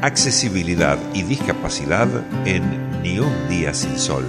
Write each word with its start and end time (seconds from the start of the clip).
accesibilidad 0.00 0.96
y 1.12 1.22
discapacidad 1.22 2.08
en 2.44 2.88
Ni 3.02 3.18
un 3.18 3.48
día 3.48 3.74
sin 3.74 3.98
sol. 3.98 4.24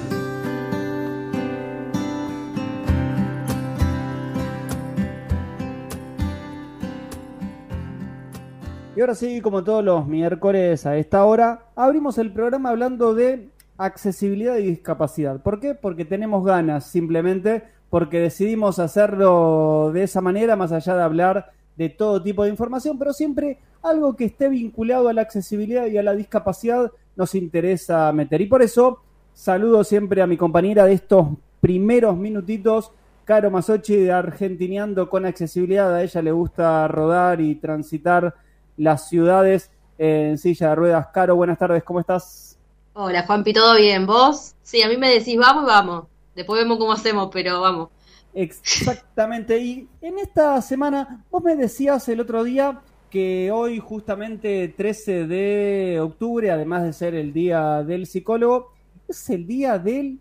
Y 8.95 9.02
ahora 9.02 9.16
sí, 9.16 9.41
como 9.41 9.63
todos 9.63 9.83
los 9.83 10.07
miércoles 10.07 10.86
a 10.86 10.97
esta 10.97 11.23
hora, 11.23 11.68
abrimos 11.75 12.17
el 12.17 12.33
programa 12.33 12.70
hablando 12.70 13.13
de 13.13 13.49
accesibilidad 13.77 14.57
y 14.57 14.63
discapacidad. 14.63 15.41
¿Por 15.41 15.59
qué? 15.59 15.73
Porque 15.73 16.04
tenemos 16.04 16.43
ganas, 16.43 16.86
simplemente 16.86 17.63
porque 17.89 18.20
decidimos 18.20 18.77
hacerlo 18.77 19.91
de 19.93 20.04
esa 20.04 20.21
manera, 20.21 20.55
más 20.55 20.71
allá 20.71 20.95
de 20.95 21.04
hablar 21.04 21.51
de 21.80 21.88
todo 21.88 22.21
tipo 22.21 22.43
de 22.43 22.50
información, 22.50 23.00
pero 23.00 23.14
siempre 23.14 23.57
algo 23.82 24.14
que 24.18 24.25
esté 24.25 24.50
vinculado 24.50 25.07
a 25.07 25.14
la 25.14 25.21
accesibilidad 25.21 25.86
y 25.86 25.97
a 25.97 26.04
la 26.04 26.14
discapacidad 26.14 26.92
nos 27.15 27.36
interesa 27.36 28.11
meter. 28.11 28.42
Y 28.42 28.47
por 28.47 28.61
eso 28.61 29.01
saludo 29.33 29.86
siempre 29.86 30.21
a 30.21 30.28
mi 30.28 30.36
compañera 30.36 30.84
de 30.84 30.92
estos 30.92 31.28
primeros 31.61 32.18
minutitos, 32.18 32.92
Caro 33.23 33.50
Masochi 33.50 33.96
de 33.96 34.12
Argentineando 34.12 35.10
con 35.10 35.26
Accesibilidad. 35.26 35.96
A 35.96 36.04
ella 36.04 36.22
le 36.22 36.34
gusta 36.34 36.86
rodar 36.90 37.40
y 37.40 37.56
transitar 37.56 38.36
las 38.76 39.08
ciudades 39.08 39.72
en 39.98 40.38
silla 40.38 40.72
de 40.72 40.76
ruedas. 40.76 41.08
Caro, 41.14 41.38
buenas 41.38 41.58
tardes, 41.58 41.82
¿cómo 41.86 42.02
estás? 42.02 42.59
Hola, 42.92 43.26
Juanpi, 43.26 43.54
¿todo 43.54 43.78
bien? 43.78 44.06
¿Vos? 44.06 44.54
Sí, 44.64 44.82
a 44.82 44.90
mí 44.90 44.98
me 44.98 45.09
decís 45.09 45.38
vamos, 45.38 45.66
vamos. 45.66 46.08
Después 46.36 46.62
vemos 46.62 46.78
cómo 46.78 46.92
hacemos, 46.92 47.30
pero 47.32 47.62
vamos. 47.62 47.90
Exactamente. 48.34 49.58
Y 49.58 49.88
en 50.02 50.20
esta 50.20 50.62
semana, 50.62 51.26
vos 51.30 51.44
me 51.44 51.56
decías 51.56 52.08
el 52.10 52.20
otro 52.20 52.44
día 52.44 52.82
que 53.10 53.52
hoy, 53.52 53.80
justamente 53.80 54.74
13 54.76 55.26
de 55.26 56.00
octubre, 56.00 56.52
además 56.52 56.84
de 56.84 56.94
ser 56.94 57.16
el 57.16 57.34
día 57.34 57.84
del 57.84 58.06
psicólogo, 58.06 58.73
es 59.08 59.30
el 59.30 59.48
día 59.48 59.80
del 59.80 60.20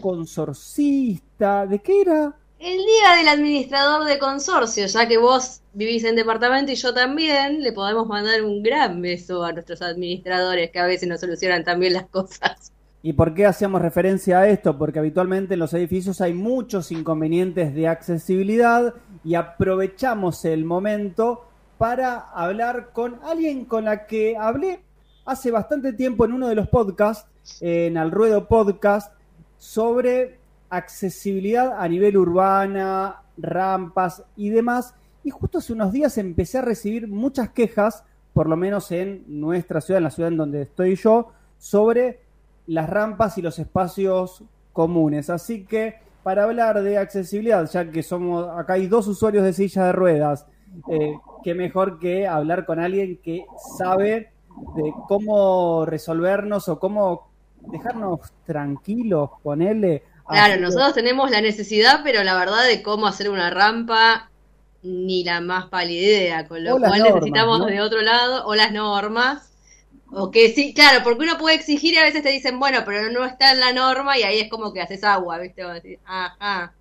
consorcista. 0.00 1.66
¿De 1.66 1.78
qué 1.78 2.02
era? 2.02 2.36
El 2.58 2.78
día 2.78 3.16
del 3.18 3.28
administrador 3.28 4.06
de 4.06 4.18
consorcio, 4.18 4.86
ya 4.86 5.06
que 5.06 5.18
vos 5.18 5.60
vivís 5.74 6.04
en 6.04 6.16
departamento 6.16 6.72
y 6.72 6.74
yo 6.74 6.94
también, 6.94 7.62
le 7.62 7.72
podemos 7.72 8.06
mandar 8.06 8.42
un 8.42 8.62
gran 8.62 9.00
beso 9.02 9.44
a 9.44 9.52
nuestros 9.52 9.82
administradores 9.82 10.70
que 10.70 10.78
a 10.78 10.86
veces 10.86 11.08
nos 11.08 11.20
solucionan 11.20 11.64
también 11.64 11.92
las 11.92 12.06
cosas. 12.08 12.72
¿Y 13.06 13.12
por 13.12 13.34
qué 13.34 13.46
hacemos 13.46 13.80
referencia 13.80 14.40
a 14.40 14.48
esto? 14.48 14.76
Porque 14.76 14.98
habitualmente 14.98 15.54
en 15.54 15.60
los 15.60 15.72
edificios 15.74 16.20
hay 16.20 16.34
muchos 16.34 16.90
inconvenientes 16.90 17.72
de 17.72 17.86
accesibilidad 17.86 18.94
y 19.22 19.36
aprovechamos 19.36 20.44
el 20.44 20.64
momento 20.64 21.44
para 21.78 22.18
hablar 22.18 22.90
con 22.92 23.20
alguien 23.22 23.64
con 23.64 23.84
la 23.84 24.08
que 24.08 24.36
hablé 24.36 24.80
hace 25.24 25.52
bastante 25.52 25.92
tiempo 25.92 26.24
en 26.24 26.32
uno 26.32 26.48
de 26.48 26.56
los 26.56 26.66
podcasts, 26.66 27.28
en 27.60 27.96
el 27.96 28.10
Ruedo 28.10 28.48
Podcast, 28.48 29.14
sobre 29.56 30.40
accesibilidad 30.68 31.80
a 31.80 31.86
nivel 31.86 32.16
urbana, 32.16 33.22
rampas 33.36 34.24
y 34.34 34.48
demás. 34.48 34.96
Y 35.22 35.30
justo 35.30 35.58
hace 35.58 35.72
unos 35.72 35.92
días 35.92 36.18
empecé 36.18 36.58
a 36.58 36.62
recibir 36.62 37.06
muchas 37.06 37.50
quejas, 37.50 38.02
por 38.32 38.48
lo 38.48 38.56
menos 38.56 38.90
en 38.90 39.22
nuestra 39.28 39.80
ciudad, 39.80 39.98
en 39.98 40.04
la 40.04 40.10
ciudad 40.10 40.32
en 40.32 40.38
donde 40.38 40.62
estoy 40.62 40.96
yo, 40.96 41.28
sobre 41.56 42.25
las 42.66 42.88
rampas 42.88 43.38
y 43.38 43.42
los 43.42 43.58
espacios 43.58 44.42
comunes. 44.72 45.30
Así 45.30 45.64
que 45.64 46.00
para 46.22 46.44
hablar 46.44 46.82
de 46.82 46.98
accesibilidad, 46.98 47.68
ya 47.70 47.90
que 47.90 48.02
somos 48.02 48.48
acá 48.58 48.74
hay 48.74 48.86
dos 48.86 49.06
usuarios 49.06 49.44
de 49.44 49.52
silla 49.52 49.86
de 49.86 49.92
ruedas, 49.92 50.46
eh, 50.90 51.14
qué 51.44 51.54
mejor 51.54 51.98
que 51.98 52.26
hablar 52.26 52.66
con 52.66 52.80
alguien 52.80 53.18
que 53.22 53.46
sabe 53.78 54.32
de 54.74 54.94
cómo 55.08 55.86
resolvernos 55.86 56.68
o 56.68 56.78
cómo 56.78 57.28
dejarnos 57.70 58.20
tranquilos, 58.44 59.30
ponerle 59.42 60.02
Claro, 60.28 60.60
nosotros 60.60 60.94
tenemos 60.94 61.30
la 61.30 61.40
necesidad, 61.40 62.00
pero 62.02 62.24
la 62.24 62.34
verdad 62.34 62.66
de 62.66 62.82
cómo 62.82 63.06
hacer 63.06 63.30
una 63.30 63.50
rampa, 63.50 64.30
ni 64.82 65.24
la 65.24 65.40
más 65.40 65.66
pálida 65.66 66.02
idea, 66.02 66.48
con 66.48 66.64
lo 66.64 66.78
cual 66.78 67.02
necesitamos 67.02 67.66
de 67.66 67.80
otro 67.80 68.02
lado, 68.02 68.46
o 68.46 68.54
las 68.54 68.72
normas, 68.72 69.52
o 70.18 70.30
sí, 70.32 70.72
claro, 70.74 71.00
porque 71.04 71.24
uno 71.24 71.38
puede 71.38 71.56
exigir 71.56 71.94
y 71.94 71.98
a 71.98 72.04
veces 72.04 72.22
te 72.22 72.30
dicen, 72.30 72.58
bueno, 72.58 72.78
pero 72.86 73.10
no 73.10 73.24
está 73.24 73.52
en 73.52 73.60
la 73.60 73.72
norma 73.72 74.18
y 74.18 74.22
ahí 74.22 74.40
es 74.40 74.50
como 74.50 74.72
que 74.72 74.80
haces 74.80 75.04
agua, 75.04 75.38
¿viste? 75.38 75.62
ajá. 76.04 76.72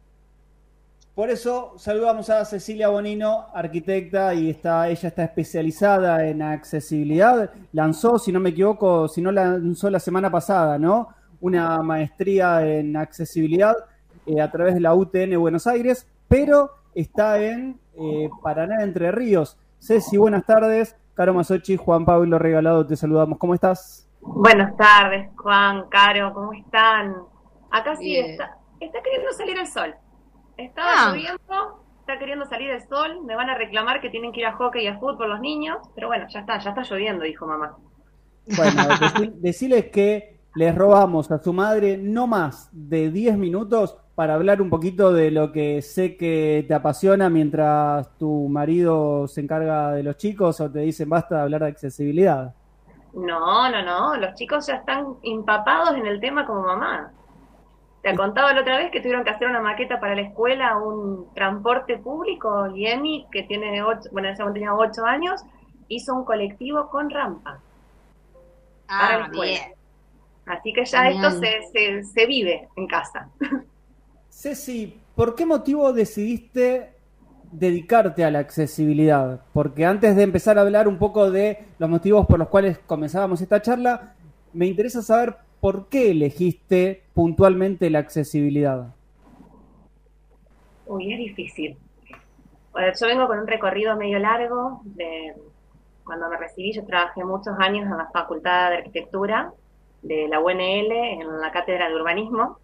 Por 1.13 1.29
eso 1.29 1.73
saludamos 1.77 2.29
a 2.29 2.43
Cecilia 2.43 2.89
Bonino, 2.89 3.45
arquitecta, 3.53 4.33
y 4.33 4.49
está, 4.49 4.89
ella 4.89 5.07
está 5.07 5.23
especializada 5.23 6.27
en 6.27 6.41
accesibilidad. 6.41 7.51
Lanzó, 7.71 8.19
si 8.19 8.33
no 8.33 8.41
me 8.41 8.49
equivoco, 8.49 9.07
si 9.07 9.21
no 9.21 9.31
lanzó 9.31 9.89
la 9.89 9.99
semana 9.99 10.29
pasada, 10.29 10.77
¿no? 10.77 11.15
una 11.41 11.81
maestría 11.83 12.65
en 12.65 12.97
accesibilidad 12.97 13.75
eh, 14.25 14.41
a 14.41 14.49
través 14.49 14.73
de 14.73 14.79
la 14.79 14.95
UTN 14.95 15.37
Buenos 15.39 15.67
Aires, 15.67 16.07
pero 16.27 16.71
está 16.93 17.39
en 17.39 17.79
eh, 17.99 18.29
Paraná, 18.41 18.83
Entre 18.83 19.11
Ríos. 19.11 19.57
Ceci, 19.79 20.17
buenas 20.17 20.45
tardes. 20.45 20.95
Caro 21.15 21.33
Masochi, 21.33 21.77
Juan 21.77 22.03
Pablo 22.03 22.37
Regalado, 22.37 22.85
te 22.85 22.97
saludamos. 22.97 23.39
¿Cómo 23.39 23.53
estás? 23.53 24.05
Buenas 24.19 24.75
tardes, 24.75 25.29
Juan, 25.37 25.87
Caro, 25.89 26.33
¿cómo 26.33 26.51
están? 26.51 27.15
Acá 27.71 27.95
sí 27.95 28.17
está, 28.17 28.57
está 28.81 29.01
queriendo 29.01 29.31
salir 29.31 29.57
el 29.57 29.65
sol. 29.65 29.95
Estaba 30.57 30.89
ah. 30.91 31.09
lloviendo, 31.11 31.85
está 32.01 32.19
queriendo 32.19 32.45
salir 32.47 32.69
el 32.69 32.85
sol. 32.89 33.23
Me 33.25 33.33
van 33.33 33.49
a 33.49 33.57
reclamar 33.57 34.01
que 34.01 34.09
tienen 34.09 34.33
que 34.33 34.41
ir 34.41 34.45
a 34.45 34.57
hockey 34.57 34.83
y 34.83 34.87
a 34.87 34.99
fútbol 34.99 35.29
los 35.29 35.39
niños, 35.39 35.77
pero 35.95 36.07
bueno, 36.07 36.25
ya 36.27 36.41
está, 36.41 36.57
ya 36.59 36.71
está 36.71 36.81
lloviendo, 36.81 37.23
dijo 37.23 37.47
mamá. 37.47 37.77
Bueno, 38.57 38.83
decirles 39.35 39.85
que 39.91 40.41
les 40.53 40.75
robamos 40.75 41.31
a 41.31 41.37
su 41.37 41.53
madre 41.53 41.97
no 41.97 42.27
más 42.27 42.67
de 42.73 43.09
10 43.09 43.37
minutos 43.37 43.97
para 44.15 44.35
hablar 44.35 44.61
un 44.61 44.69
poquito 44.69 45.11
de 45.11 45.29
lo 45.29 45.51
que 45.51 45.81
sé 45.81 46.15
que 46.15 46.63
te 46.67 46.73
apasiona 46.73 47.29
mientras 47.29 48.17
tu 48.17 48.47
marido 48.47 49.27
se 49.27 49.41
encarga 49.41 49.91
de 49.91 50.03
los 50.03 50.15
chicos 50.17 50.61
o 50.61 50.71
te 50.71 50.79
dicen 50.79 51.09
basta 51.09 51.35
de 51.35 51.41
hablar 51.41 51.61
de 51.61 51.67
accesibilidad. 51.67 52.55
No, 53.13 53.69
no, 53.69 53.81
no, 53.81 54.15
los 54.15 54.33
chicos 54.35 54.67
ya 54.67 54.75
están 54.75 55.15
empapados 55.23 55.95
en 55.95 56.05
el 56.05 56.19
tema 56.19 56.45
como 56.45 56.63
mamá. 56.63 57.11
Te 58.01 58.15
contaba 58.15 58.53
la 58.53 58.61
otra 58.61 58.77
vez 58.77 58.91
que 58.91 58.99
tuvieron 58.99 59.23
que 59.23 59.31
hacer 59.31 59.49
una 59.49 59.61
maqueta 59.61 59.99
para 59.99 60.15
la 60.15 60.21
escuela, 60.21 60.77
un 60.77 61.33
transporte 61.33 61.97
público, 61.97 62.67
y 62.75 62.85
Emi, 62.85 63.25
que 63.31 63.43
tiene 63.43 63.81
ocho, 63.81 64.09
bueno, 64.11 64.29
ese 64.29 64.43
tenía 64.53 64.75
ocho 64.75 65.05
años, 65.05 65.43
hizo 65.87 66.13
un 66.13 66.23
colectivo 66.23 66.89
con 66.89 67.09
rampa. 67.09 67.59
Ah, 68.87 69.27
bien. 69.31 69.73
Así 70.45 70.71
que 70.71 70.85
ya 70.85 71.09
esto 71.09 71.31
se, 71.31 72.03
se, 72.03 72.25
vive 72.27 72.69
en 72.75 72.87
casa. 72.87 73.29
Ceci, 74.35 74.99
¿por 75.15 75.33
qué 75.33 75.45
motivo 75.45 75.93
decidiste 75.93 76.91
dedicarte 77.53 78.25
a 78.25 78.31
la 78.31 78.39
accesibilidad? 78.39 79.39
Porque 79.53 79.85
antes 79.85 80.17
de 80.17 80.23
empezar 80.23 80.57
a 80.57 80.61
hablar 80.61 80.89
un 80.89 80.99
poco 80.99 81.31
de 81.31 81.59
los 81.79 81.89
motivos 81.89 82.27
por 82.27 82.37
los 82.37 82.49
cuales 82.49 82.77
comenzábamos 82.79 83.39
esta 83.39 83.61
charla, 83.61 84.13
me 84.51 84.65
interesa 84.65 85.01
saber 85.01 85.37
por 85.61 85.87
qué 85.87 86.11
elegiste 86.11 87.03
puntualmente 87.13 87.89
la 87.89 87.99
accesibilidad. 87.99 88.93
Uy, 90.85 91.13
es 91.13 91.17
difícil. 91.17 91.77
yo 92.73 93.07
vengo 93.07 93.27
con 93.27 93.39
un 93.39 93.47
recorrido 93.47 93.95
medio 93.95 94.19
largo. 94.19 94.81
De, 94.83 95.33
cuando 96.03 96.29
me 96.29 96.35
recibí, 96.35 96.73
yo 96.73 96.85
trabajé 96.85 97.23
muchos 97.23 97.55
años 97.57 97.89
en 97.89 97.97
la 97.97 98.09
Facultad 98.11 98.71
de 98.71 98.77
Arquitectura 98.79 99.53
de 100.01 100.27
la 100.27 100.41
UNL 100.41 100.91
en 100.91 101.39
la 101.39 101.51
cátedra 101.53 101.87
de 101.87 101.95
urbanismo 101.95 102.59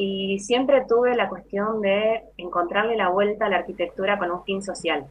y 0.00 0.38
siempre 0.38 0.84
tuve 0.88 1.16
la 1.16 1.28
cuestión 1.28 1.80
de 1.80 2.22
encontrarle 2.36 2.96
la 2.96 3.08
vuelta 3.08 3.46
a 3.46 3.48
la 3.48 3.56
arquitectura 3.56 4.16
con 4.16 4.30
un 4.30 4.44
fin 4.44 4.62
social, 4.62 5.04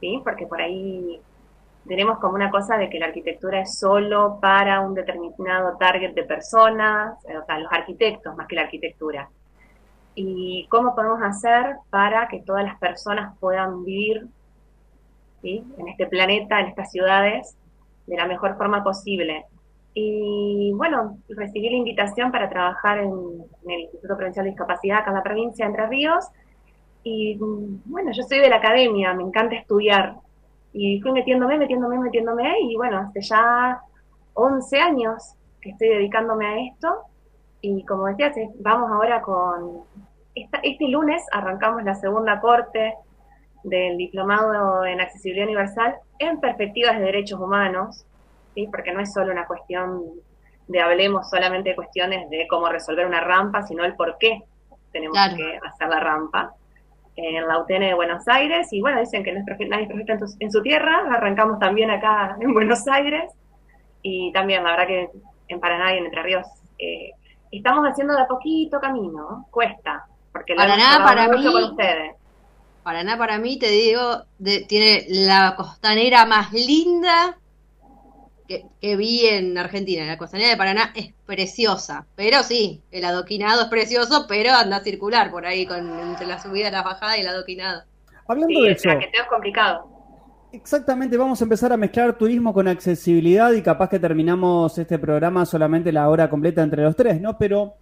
¿sí? 0.00 0.20
Porque 0.24 0.44
por 0.44 0.60
ahí 0.60 1.20
tenemos 1.86 2.18
como 2.18 2.34
una 2.34 2.50
cosa 2.50 2.76
de 2.76 2.90
que 2.90 2.98
la 2.98 3.06
arquitectura 3.06 3.60
es 3.60 3.78
solo 3.78 4.38
para 4.40 4.80
un 4.80 4.94
determinado 4.94 5.76
target 5.78 6.14
de 6.14 6.24
personas, 6.24 7.16
o 7.24 7.46
sea, 7.46 7.58
los 7.60 7.72
arquitectos 7.72 8.36
más 8.36 8.48
que 8.48 8.56
la 8.56 8.62
arquitectura. 8.62 9.30
Y 10.16 10.66
cómo 10.68 10.96
podemos 10.96 11.22
hacer 11.22 11.76
para 11.88 12.26
que 12.26 12.40
todas 12.40 12.64
las 12.64 12.80
personas 12.80 13.38
puedan 13.38 13.84
vivir 13.84 14.26
¿sí? 15.42 15.64
en 15.78 15.86
este 15.86 16.06
planeta, 16.08 16.58
en 16.58 16.66
estas 16.66 16.90
ciudades, 16.90 17.56
de 18.08 18.16
la 18.16 18.26
mejor 18.26 18.56
forma 18.56 18.82
posible, 18.82 19.44
y 19.98 20.72
bueno, 20.74 21.16
recibí 21.26 21.70
la 21.70 21.76
invitación 21.78 22.30
para 22.30 22.50
trabajar 22.50 22.98
en, 22.98 23.12
el 23.66 23.80
Instituto 23.80 24.14
Provincial 24.14 24.44
de 24.44 24.50
Discapacidad 24.50 24.98
acá 24.98 25.08
en 25.08 25.16
la 25.16 25.22
provincia 25.22 25.64
de 25.64 25.70
Entre 25.70 25.86
Ríos. 25.86 26.28
Y 27.02 27.38
bueno, 27.38 28.12
yo 28.12 28.22
soy 28.24 28.40
de 28.40 28.50
la 28.50 28.56
academia, 28.56 29.14
me 29.14 29.22
encanta 29.22 29.54
estudiar. 29.54 30.16
Y 30.74 31.00
fui 31.00 31.12
metiéndome, 31.12 31.56
metiéndome, 31.56 31.98
metiéndome. 31.98 32.60
Y 32.60 32.76
bueno, 32.76 32.98
hace 32.98 33.22
ya 33.22 33.80
11 34.34 34.78
años 34.80 35.32
que 35.62 35.70
estoy 35.70 35.88
dedicándome 35.88 36.46
a 36.46 36.58
esto. 36.58 36.94
Y 37.62 37.82
como 37.86 38.04
decía, 38.04 38.30
vamos 38.60 38.90
ahora 38.92 39.22
con... 39.22 39.84
este 40.34 40.88
lunes 40.88 41.24
arrancamos 41.32 41.82
la 41.84 41.94
segunda 41.94 42.38
corte 42.40 42.92
del 43.64 43.96
Diplomado 43.96 44.84
en 44.84 45.00
Accesibilidad 45.00 45.46
Universal 45.46 45.94
en 46.18 46.38
Perspectivas 46.38 46.98
de 46.98 47.04
Derechos 47.06 47.40
Humanos 47.40 48.04
¿sí? 48.56 48.66
porque 48.72 48.92
no 48.92 49.00
es 49.00 49.12
solo 49.12 49.30
una 49.30 49.46
cuestión 49.46 50.02
de 50.66 50.80
hablemos 50.80 51.30
solamente 51.30 51.70
de 51.70 51.76
cuestiones 51.76 52.28
de 52.30 52.46
cómo 52.48 52.68
resolver 52.68 53.06
una 53.06 53.20
rampa, 53.20 53.62
sino 53.62 53.84
el 53.84 53.94
por 53.94 54.16
qué 54.18 54.42
tenemos 54.90 55.16
que 55.36 55.60
hacer 55.64 55.88
la 55.88 56.00
rampa. 56.00 56.52
En 57.18 57.46
la 57.46 57.58
UTN 57.60 57.80
de 57.80 57.94
Buenos 57.94 58.28
Aires, 58.28 58.70
y 58.72 58.82
bueno, 58.82 59.00
dicen 59.00 59.24
que 59.24 59.32
no 59.32 59.38
es 59.38 59.68
nadie 59.68 59.84
es 59.84 59.88
perfecto 59.88 60.26
en, 60.38 60.52
su 60.52 60.62
tierra, 60.62 61.02
arrancamos 61.10 61.58
también 61.58 61.90
acá 61.90 62.36
en 62.40 62.52
Buenos 62.52 62.86
Aires, 62.88 63.32
y 64.02 64.30
también 64.32 64.62
la 64.64 64.72
verdad 64.72 64.86
que 64.86 65.10
en 65.48 65.60
Paraná 65.60 65.94
y 65.94 65.98
en 65.98 66.04
Entre 66.04 66.22
Ríos 66.22 66.46
eh, 66.78 67.12
estamos 67.50 67.86
haciendo 67.86 68.14
de 68.14 68.20
a 68.20 68.26
poquito 68.26 68.78
camino, 68.80 69.46
cuesta, 69.50 70.04
porque 70.30 70.54
Paraná 70.54 71.00
para 71.02 71.28
mí, 71.28 71.42
con 71.42 71.64
ustedes. 71.64 72.16
Paraná 72.82 73.16
para 73.16 73.38
mí, 73.38 73.58
te 73.58 73.70
digo, 73.70 74.24
tiene 74.68 75.06
la 75.08 75.54
costanera 75.56 76.26
más 76.26 76.52
linda 76.52 77.38
que, 78.46 78.96
vi 78.96 79.26
en 79.26 79.56
Argentina. 79.58 80.04
La 80.04 80.18
costanera 80.18 80.50
de 80.50 80.56
Paraná 80.56 80.92
es 80.94 81.12
preciosa, 81.26 82.06
pero 82.14 82.42
sí, 82.42 82.82
el 82.90 83.04
adoquinado 83.04 83.62
es 83.62 83.68
precioso, 83.68 84.26
pero 84.28 84.52
anda 84.52 84.78
a 84.78 84.84
circular 84.84 85.30
por 85.30 85.46
ahí 85.46 85.66
con 85.66 85.98
entre 85.98 86.26
la 86.26 86.40
subida, 86.40 86.70
la 86.70 86.82
bajada 86.82 87.16
y 87.16 87.20
el 87.20 87.28
adoquinado. 87.28 87.82
Hablando 88.28 88.62
de 88.62 88.72
eso. 88.72 88.90
es 88.90 89.28
complicado. 89.28 89.96
Exactamente, 90.52 91.16
vamos 91.16 91.40
a 91.40 91.44
empezar 91.44 91.72
a 91.72 91.76
mezclar 91.76 92.16
turismo 92.16 92.54
con 92.54 92.66
accesibilidad 92.66 93.52
y 93.52 93.62
capaz 93.62 93.90
que 93.90 93.98
terminamos 93.98 94.78
este 94.78 94.98
programa 94.98 95.44
solamente 95.44 95.92
la 95.92 96.08
hora 96.08 96.30
completa 96.30 96.62
entre 96.62 96.82
los 96.82 96.96
tres, 96.96 97.20
¿no? 97.20 97.36
Pero 97.36 97.74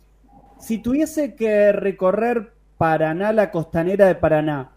si 0.58 0.78
tuviese 0.78 1.37
que 1.37 1.72
recorrer 1.72 2.52
Paraná, 2.78 3.32
la 3.32 3.50
costanera 3.50 4.06
de 4.06 4.17
Paraná, 4.17 4.72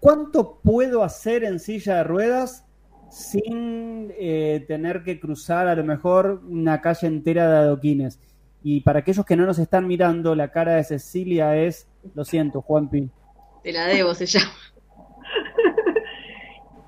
¿cuánto 0.00 0.60
puedo 0.62 1.02
hacer 1.02 1.44
en 1.44 1.58
silla 1.58 1.96
de 1.96 2.04
ruedas 2.04 2.66
sin 3.12 4.10
eh, 4.18 4.64
tener 4.66 5.04
que 5.04 5.20
cruzar 5.20 5.68
a 5.68 5.74
lo 5.74 5.84
mejor 5.84 6.40
una 6.48 6.80
calle 6.80 7.06
entera 7.06 7.46
de 7.46 7.58
adoquines. 7.58 8.18
Y 8.62 8.80
para 8.80 9.00
aquellos 9.00 9.26
que 9.26 9.36
no 9.36 9.44
nos 9.44 9.58
están 9.58 9.86
mirando, 9.86 10.34
la 10.34 10.48
cara 10.48 10.76
de 10.76 10.84
Cecilia 10.84 11.54
es, 11.56 11.90
lo 12.14 12.24
siento, 12.24 12.62
Juanpi. 12.62 13.10
Te 13.62 13.72
la 13.72 13.84
debo, 13.84 14.14
se 14.14 14.26
llama. 14.26 14.50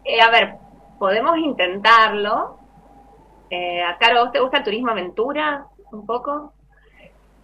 Eh, 0.06 0.20
a 0.20 0.30
ver, 0.30 0.56
podemos 0.98 1.38
intentarlo. 1.38 2.58
Eh, 3.48 3.80
Caro, 3.98 4.30
¿te 4.30 4.38
gusta 4.38 4.58
el 4.58 4.64
turismo 4.64 4.90
aventura 4.90 5.66
un 5.92 6.04
poco? 6.04 6.52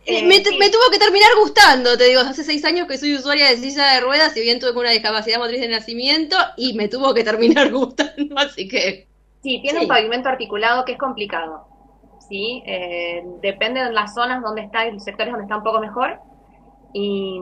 Eh, 0.07 0.27
me, 0.27 0.41
tuvo 0.41 0.91
que 0.91 0.99
terminar 0.99 1.29
gustando, 1.39 1.97
te 1.97 2.05
digo, 2.05 2.21
hace 2.21 2.43
seis 2.43 2.65
años 2.65 2.87
que 2.87 2.97
soy 2.97 3.15
usuaria 3.15 3.49
de 3.49 3.59
silla 3.59 3.95
de 3.95 4.01
ruedas, 4.01 4.33
si 4.33 4.41
bien 4.41 4.59
tuve 4.59 4.79
una 4.79 4.91
discapacidad 4.91 5.39
motriz 5.39 5.61
de 5.61 5.69
nacimiento, 5.69 6.37
y 6.57 6.73
me 6.73 6.89
tuvo 6.89 7.13
que 7.13 7.23
terminar 7.23 7.71
gustando, 7.73 8.39
así 8.39 8.67
que... 8.67 9.09
Sí, 9.43 9.61
tiene 9.63 9.81
un 9.81 9.89
pavimento 9.89 10.29
articulado 10.29 10.85
que 10.85 10.93
es 10.93 10.99
complicado, 10.99 11.67
¿sí? 12.29 12.63
Eh, 12.67 13.23
depende 13.43 13.83
de 13.85 13.93
las 13.93 14.15
zonas 14.15 14.43
donde 14.43 14.63
está, 14.63 14.87
y 14.87 14.93
los 14.93 15.05
sectores 15.05 15.33
donde 15.33 15.45
está 15.45 15.59
un 15.59 15.65
poco 15.65 15.81
mejor, 15.81 16.19
y, 16.95 17.41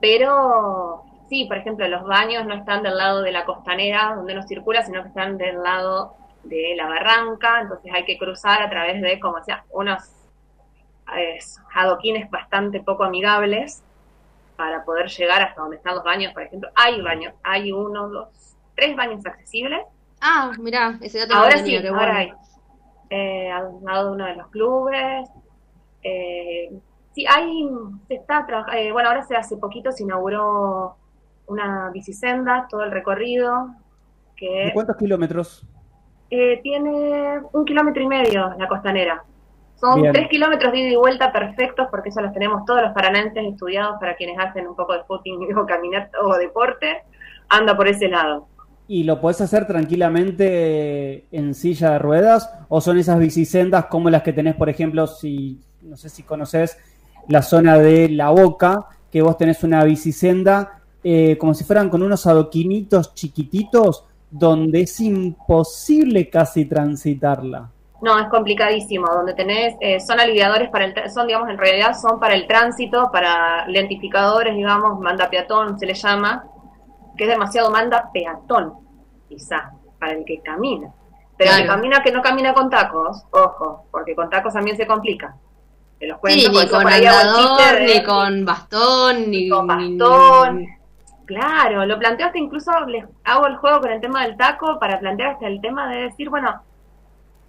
pero 0.00 1.02
sí, 1.28 1.44
por 1.46 1.58
ejemplo, 1.58 1.88
los 1.88 2.04
baños 2.04 2.46
no 2.46 2.54
están 2.54 2.84
del 2.84 2.96
lado 2.96 3.22
de 3.22 3.32
la 3.32 3.44
costanera 3.44 4.14
donde 4.14 4.34
nos 4.34 4.46
circula, 4.46 4.84
sino 4.84 5.02
que 5.02 5.08
están 5.08 5.36
del 5.36 5.60
lado 5.62 6.14
de 6.44 6.74
la 6.76 6.86
barranca, 6.86 7.60
entonces 7.60 7.92
hay 7.92 8.04
que 8.04 8.16
cruzar 8.16 8.62
a 8.62 8.70
través 8.70 9.02
de, 9.02 9.18
como 9.18 9.42
sea, 9.42 9.64
unos 9.70 10.17
adoquines 11.74 12.30
bastante 12.30 12.80
poco 12.80 13.04
amigables 13.04 13.82
para 14.56 14.84
poder 14.84 15.08
llegar 15.08 15.42
hasta 15.42 15.60
donde 15.60 15.76
están 15.76 15.94
los 15.94 16.04
baños, 16.04 16.32
por 16.32 16.42
ejemplo. 16.42 16.68
Hay 16.74 17.00
baños, 17.00 17.32
hay 17.44 17.70
uno, 17.72 18.08
dos, 18.08 18.28
tres 18.74 18.96
baños 18.96 19.24
accesibles. 19.24 19.82
Ah, 20.20 20.52
mira, 20.58 20.98
ese 21.00 21.20
dato 21.20 21.34
Ahora 21.34 21.58
sí, 21.58 21.76
ahora 21.76 22.16
hay. 22.16 22.32
Eh, 23.10 23.50
al 23.50 23.82
lado 23.82 24.08
de 24.08 24.12
uno 24.14 24.26
de 24.26 24.36
los 24.36 24.48
clubes. 24.48 25.28
Eh, 26.02 26.70
sí, 27.14 27.24
hay, 27.26 27.68
se 28.08 28.14
está 28.14 28.46
eh, 28.74 28.92
bueno, 28.92 29.08
ahora 29.08 29.22
se 29.22 29.36
hace 29.36 29.56
poquito 29.56 29.92
se 29.92 30.02
inauguró 30.02 30.96
una 31.46 31.90
bicisenda, 31.90 32.66
todo 32.68 32.82
el 32.82 32.90
recorrido. 32.90 33.74
Que, 34.36 34.66
¿De 34.66 34.72
cuántos 34.72 34.96
kilómetros? 34.96 35.64
Eh, 36.30 36.60
tiene 36.62 37.40
un 37.52 37.64
kilómetro 37.64 38.02
y 38.02 38.06
medio 38.06 38.54
la 38.58 38.68
costanera. 38.68 39.24
Son 39.80 40.02
tres 40.12 40.28
kilómetros 40.28 40.72
de 40.72 40.78
ida 40.78 40.88
y 40.90 40.96
vuelta 40.96 41.32
perfectos 41.32 41.86
porque 41.90 42.08
eso 42.08 42.20
los 42.20 42.32
tenemos 42.32 42.64
todos 42.64 42.82
los 42.82 42.92
paranenses 42.92 43.44
estudiados 43.44 43.96
para 44.00 44.16
quienes 44.16 44.36
hacen 44.38 44.66
un 44.66 44.74
poco 44.74 44.92
de 44.92 45.04
footing 45.04 45.56
o 45.56 45.66
caminar 45.66 46.10
o 46.20 46.36
deporte, 46.36 47.02
anda 47.48 47.76
por 47.76 47.86
ese 47.86 48.08
lado. 48.08 48.48
¿Y 48.88 49.04
lo 49.04 49.20
puedes 49.20 49.40
hacer 49.40 49.66
tranquilamente 49.66 51.26
en 51.30 51.54
silla 51.54 51.92
de 51.92 51.98
ruedas? 51.98 52.50
¿O 52.68 52.80
son 52.80 52.98
esas 52.98 53.18
bicisendas 53.18 53.86
como 53.86 54.08
las 54.08 54.22
que 54.22 54.32
tenés, 54.32 54.56
por 54.56 54.70
ejemplo, 54.70 55.06
si, 55.06 55.60
no 55.82 55.96
sé 55.96 56.08
si 56.08 56.22
conoces 56.22 56.78
la 57.28 57.42
zona 57.42 57.78
de 57.78 58.08
La 58.08 58.30
Boca, 58.30 58.86
que 59.12 59.20
vos 59.20 59.36
tenés 59.36 59.62
una 59.62 59.84
bicisenda 59.84 60.80
eh, 61.04 61.36
como 61.38 61.54
si 61.54 61.64
fueran 61.64 61.90
con 61.90 62.02
unos 62.02 62.26
adoquinitos 62.26 63.14
chiquititos, 63.14 64.04
donde 64.30 64.80
es 64.80 64.98
imposible 65.00 66.30
casi 66.30 66.64
transitarla? 66.64 67.70
No, 68.00 68.18
es 68.18 68.28
complicadísimo. 68.28 69.06
Donde 69.08 69.34
tenés, 69.34 69.76
eh, 69.80 70.00
son 70.00 70.20
aliviadores 70.20 70.70
para 70.70 70.84
el, 70.84 71.10
son, 71.10 71.26
digamos, 71.26 71.48
en 71.48 71.58
realidad 71.58 71.96
son 71.98 72.20
para 72.20 72.34
el 72.34 72.46
tránsito, 72.46 73.10
para 73.12 73.66
lentificadores, 73.66 74.54
digamos, 74.54 75.00
manda 75.00 75.28
peatón 75.28 75.78
se 75.78 75.86
le 75.86 75.94
llama, 75.94 76.44
que 77.16 77.24
es 77.24 77.30
demasiado 77.30 77.70
manda 77.70 78.10
peatón, 78.12 78.74
quizá, 79.28 79.72
para 79.98 80.12
el 80.12 80.24
que 80.24 80.40
camina. 80.40 80.92
Pero 81.36 81.52
el 81.52 81.62
que 81.62 81.66
camina 81.66 82.02
que 82.02 82.12
no 82.12 82.22
camina 82.22 82.54
con 82.54 82.70
tacos, 82.70 83.24
ojo, 83.30 83.86
porque 83.90 84.14
con 84.14 84.30
tacos 84.30 84.52
también 84.52 84.76
se 84.76 84.86
complica. 84.86 85.34
Te 85.98 86.06
los 86.06 86.18
cuento, 86.18 86.50
ni 86.50 86.68
con 86.68 86.86
andador, 86.86 87.80
ni 87.80 88.02
con 88.04 88.44
bastón, 88.44 89.30
ni 89.30 89.48
con 89.48 89.66
bastón. 89.66 90.66
Claro, 91.26 91.84
lo 91.84 91.98
planteo 91.98 92.26
hasta 92.26 92.38
incluso 92.38 92.70
les 92.86 93.04
hago 93.24 93.46
el 93.46 93.56
juego 93.56 93.80
con 93.80 93.90
el 93.90 94.00
tema 94.00 94.24
del 94.24 94.36
taco 94.36 94.78
para 94.78 94.98
plantear 94.98 95.32
hasta 95.32 95.46
el 95.46 95.60
tema 95.60 95.88
de 95.88 96.04
decir, 96.04 96.30
bueno, 96.30 96.62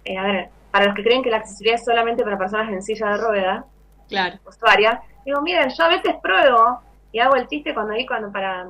eh, 0.04 0.16
a 0.16 0.22
ver, 0.22 0.48
para 0.70 0.86
los 0.86 0.94
que 0.94 1.02
creen 1.02 1.22
que 1.22 1.30
la 1.30 1.38
accesibilidad 1.38 1.80
es 1.80 1.84
solamente 1.84 2.22
para 2.22 2.38
personas 2.38 2.72
en 2.72 2.82
silla 2.82 3.10
de 3.10 3.16
ruedas, 3.16 3.64
claro. 4.08 4.38
usuarias, 4.46 5.00
digo, 5.24 5.40
miren, 5.42 5.68
yo 5.70 5.84
a 5.84 5.88
veces 5.88 6.14
pruebo 6.22 6.80
y 7.12 7.18
hago 7.18 7.36
el 7.36 7.48
chiste 7.48 7.74
cuando 7.74 7.94
hay 7.94 8.06
cuando 8.06 8.30
para 8.30 8.68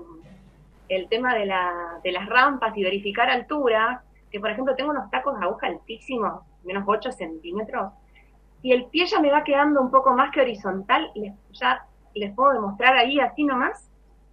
el 0.88 1.08
tema 1.08 1.34
de, 1.34 1.46
la, 1.46 2.00
de 2.02 2.12
las 2.12 2.26
rampas 2.26 2.76
y 2.76 2.82
verificar 2.82 3.30
altura, 3.30 4.02
que 4.30 4.40
por 4.40 4.50
ejemplo 4.50 4.74
tengo 4.74 4.90
unos 4.90 5.10
tacos 5.10 5.38
de 5.38 5.44
aguja 5.44 5.68
altísimos, 5.68 6.42
menos 6.64 6.84
8 6.86 7.12
centímetros, 7.12 7.92
y 8.62 8.72
el 8.72 8.86
pie 8.86 9.06
ya 9.06 9.20
me 9.20 9.30
va 9.30 9.44
quedando 9.44 9.80
un 9.80 9.90
poco 9.90 10.12
más 10.12 10.30
que 10.32 10.40
horizontal, 10.40 11.10
les, 11.14 11.32
ya 11.52 11.86
les 12.14 12.34
puedo 12.34 12.52
demostrar 12.52 12.96
ahí 12.96 13.20
así 13.20 13.44
nomás, 13.44 13.88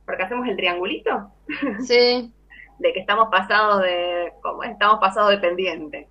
porque 0.05 0.23
hacemos 0.23 0.47
el 0.47 0.55
triangulito. 0.55 1.31
Sí. 1.79 2.33
de 2.79 2.93
que 2.93 2.99
estamos 2.99 3.29
pasados 3.29 3.81
de, 3.81 4.33
como 4.41 4.63
estamos 4.63 4.99
pasados 4.99 5.31
de 5.31 5.37
pendiente. 5.39 6.07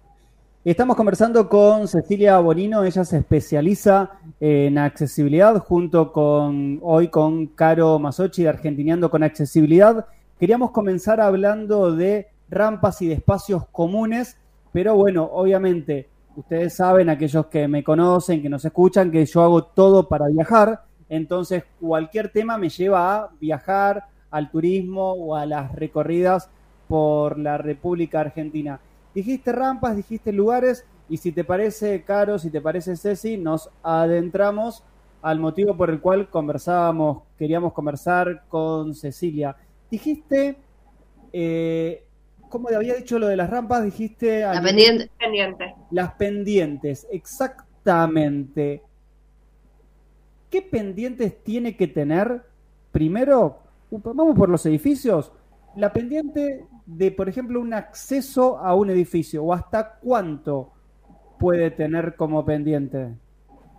Estamos 0.66 0.96
conversando 0.96 1.48
con 1.48 1.86
Cecilia 1.86 2.40
Bonino, 2.40 2.82
ella 2.82 3.04
se 3.04 3.18
especializa 3.18 4.18
en 4.40 4.78
accesibilidad 4.78 5.56
junto 5.60 6.10
con 6.10 6.80
hoy 6.82 7.06
con 7.06 7.46
Caro 7.46 8.00
Masochi 8.00 8.42
de 8.42 8.48
Argentineando 8.48 9.08
con 9.08 9.22
Accesibilidad. 9.22 10.06
Queríamos 10.40 10.72
comenzar 10.72 11.20
hablando 11.20 11.94
de 11.94 12.26
rampas 12.50 13.00
y 13.00 13.06
de 13.06 13.14
espacios 13.14 13.64
comunes, 13.68 14.38
pero 14.72 14.96
bueno, 14.96 15.30
obviamente 15.32 16.08
ustedes 16.34 16.74
saben, 16.74 17.10
aquellos 17.10 17.46
que 17.46 17.68
me 17.68 17.84
conocen, 17.84 18.42
que 18.42 18.48
nos 18.48 18.64
escuchan, 18.64 19.12
que 19.12 19.24
yo 19.24 19.42
hago 19.42 19.62
todo 19.66 20.08
para 20.08 20.26
viajar, 20.26 20.82
entonces 21.08 21.62
cualquier 21.80 22.30
tema 22.30 22.58
me 22.58 22.70
lleva 22.70 23.14
a 23.14 23.30
viajar, 23.40 24.06
al 24.32 24.50
turismo 24.50 25.12
o 25.12 25.36
a 25.36 25.46
las 25.46 25.72
recorridas 25.76 26.50
por 26.88 27.38
la 27.38 27.56
República 27.56 28.18
Argentina. 28.18 28.80
Dijiste 29.16 29.50
rampas, 29.50 29.96
dijiste 29.96 30.30
lugares, 30.30 30.84
y 31.08 31.16
si 31.16 31.32
te 31.32 31.42
parece, 31.42 32.04
Caro, 32.04 32.38
si 32.38 32.50
te 32.50 32.60
parece, 32.60 32.98
Ceci, 32.98 33.38
nos 33.38 33.70
adentramos 33.82 34.84
al 35.22 35.40
motivo 35.40 35.74
por 35.74 35.88
el 35.88 36.02
cual 36.02 36.28
conversábamos, 36.28 37.22
queríamos 37.38 37.72
conversar 37.72 38.44
con 38.46 38.94
Cecilia. 38.94 39.56
Dijiste, 39.90 40.58
eh, 41.32 42.04
¿cómo 42.50 42.68
había 42.68 42.92
dicho 42.92 43.18
lo 43.18 43.28
de 43.28 43.36
las 43.36 43.48
rampas? 43.48 43.84
Dijiste... 43.84 44.42
La 44.42 44.60
pendiente. 44.60 45.10
Las 45.92 46.12
pendientes, 46.16 47.06
exactamente. 47.10 48.82
¿Qué 50.50 50.60
pendientes 50.60 51.42
tiene 51.42 51.74
que 51.74 51.86
tener? 51.86 52.42
Primero, 52.92 53.60
vamos 53.90 54.36
por 54.36 54.50
los 54.50 54.66
edificios. 54.66 55.32
La 55.74 55.90
pendiente 55.94 56.66
de, 56.86 57.10
por 57.10 57.28
ejemplo, 57.28 57.60
un 57.60 57.74
acceso 57.74 58.58
a 58.58 58.74
un 58.74 58.90
edificio 58.90 59.44
o 59.44 59.52
hasta 59.52 59.96
cuánto 59.96 60.72
puede 61.38 61.70
tener 61.70 62.16
como 62.16 62.44
pendiente 62.44 63.14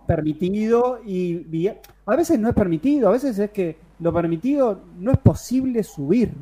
permitido 0.06 1.00
y 1.04 1.68
a 2.06 2.16
veces 2.16 2.38
no 2.38 2.48
es 2.48 2.54
permitido, 2.54 3.08
a 3.08 3.12
veces 3.12 3.38
es 3.38 3.50
que 3.50 3.76
lo 3.98 4.12
permitido 4.12 4.80
no 4.96 5.10
es 5.10 5.18
posible 5.18 5.82
subir. 5.82 6.32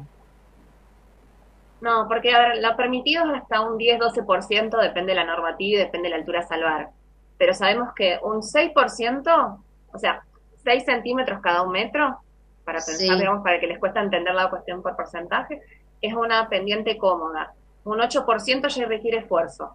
No, 1.81 2.07
porque 2.09 2.35
a 2.35 2.39
ver, 2.39 2.63
lo 2.63 2.77
permitido 2.77 3.25
es 3.25 3.43
hasta 3.43 3.61
un 3.61 3.79
10-12%, 3.79 4.81
depende 4.81 5.13
de 5.13 5.17
la 5.17 5.25
normativa 5.25 5.81
y 5.81 5.85
depende 5.85 6.07
de 6.07 6.11
la 6.11 6.17
altura 6.17 6.41
a 6.41 6.47
salvar. 6.47 6.91
Pero 7.39 7.55
sabemos 7.55 7.93
que 7.95 8.19
un 8.23 8.41
6%, 8.41 9.59
o 9.93 9.99
sea, 9.99 10.23
6 10.65 10.85
centímetros 10.85 11.41
cada 11.41 11.63
un 11.63 11.73
metro, 11.73 12.19
para 12.65 12.81
pensar, 12.81 13.19
digamos, 13.19 13.43
para 13.43 13.61
que 13.61 13.67
les 13.67 13.79
cuesta 13.79 14.01
entender 14.01 14.35
la 14.35 14.51
cuestión 14.51 14.83
por 14.83 14.97
porcentaje, 14.97 15.61
es 16.01 16.15
una 16.15 16.49
pendiente 16.49 16.97
cómoda. 16.97 17.55
Un 17.85 17.99
8% 17.99 18.69
ya 18.69 18.87
requiere 18.87 19.19
esfuerzo. 19.19 19.71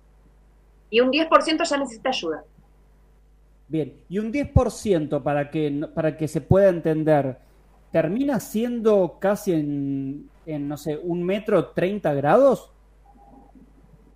Y 0.89 0.99
un 0.99 1.11
10% 1.11 1.63
ya 1.63 1.77
necesita 1.77 2.09
ayuda. 2.09 2.43
Bien, 3.67 3.93
y 4.09 4.19
un 4.19 4.33
10% 4.33 5.23
para 5.23 5.49
que, 5.49 5.87
para 5.95 6.17
que 6.17 6.27
se 6.27 6.41
pueda 6.41 6.67
entender, 6.67 7.37
¿termina 7.91 8.39
siendo 8.41 9.17
casi 9.19 9.53
en, 9.53 10.29
en, 10.45 10.67
no 10.67 10.75
sé, 10.75 10.99
un 11.01 11.23
metro 11.23 11.67
30 11.67 12.13
grados? 12.13 12.69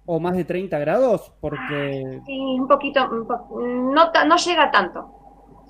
¿O 0.06 0.20
más 0.20 0.36
de 0.36 0.44
30 0.44 0.78
grados? 0.80 1.32
Porque... 1.40 2.22
Sí, 2.26 2.38
un 2.38 2.68
poquito, 2.68 3.08
no, 3.08 4.12
no 4.28 4.36
llega 4.36 4.70
tanto. 4.72 5.25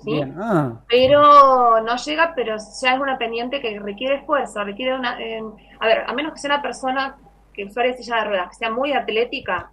¿Sí? 0.06 0.22
Ah. 0.40 0.80
Pero 0.88 1.80
no 1.80 1.96
llega, 1.96 2.32
pero 2.34 2.56
ya 2.80 2.94
es 2.94 3.00
una 3.00 3.18
pendiente 3.18 3.60
que 3.60 3.78
requiere 3.80 4.16
esfuerzo, 4.16 4.64
requiere 4.64 4.94
una... 4.94 5.20
Eh, 5.20 5.42
a 5.80 5.86
ver, 5.86 6.04
a 6.06 6.12
menos 6.12 6.32
que 6.32 6.38
sea 6.38 6.54
una 6.54 6.62
persona 6.62 7.16
que 7.52 7.64
usuaria 7.64 7.92
de 7.92 7.98
silla 8.02 8.16
de 8.16 8.24
ruedas, 8.24 8.48
que 8.50 8.54
sea 8.54 8.70
muy 8.70 8.92
atlética, 8.92 9.70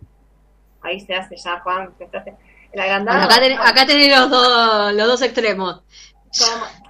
ahí 0.81 0.99
se 0.99 1.15
hace 1.15 1.37
ya, 1.37 1.59
Juan, 1.59 1.93
acá, 2.73 3.85
tenés 3.85 4.19
los 4.19 4.29
dos, 4.29 4.93
los 4.93 5.07
dos 5.07 5.21
extremos. 5.21 5.81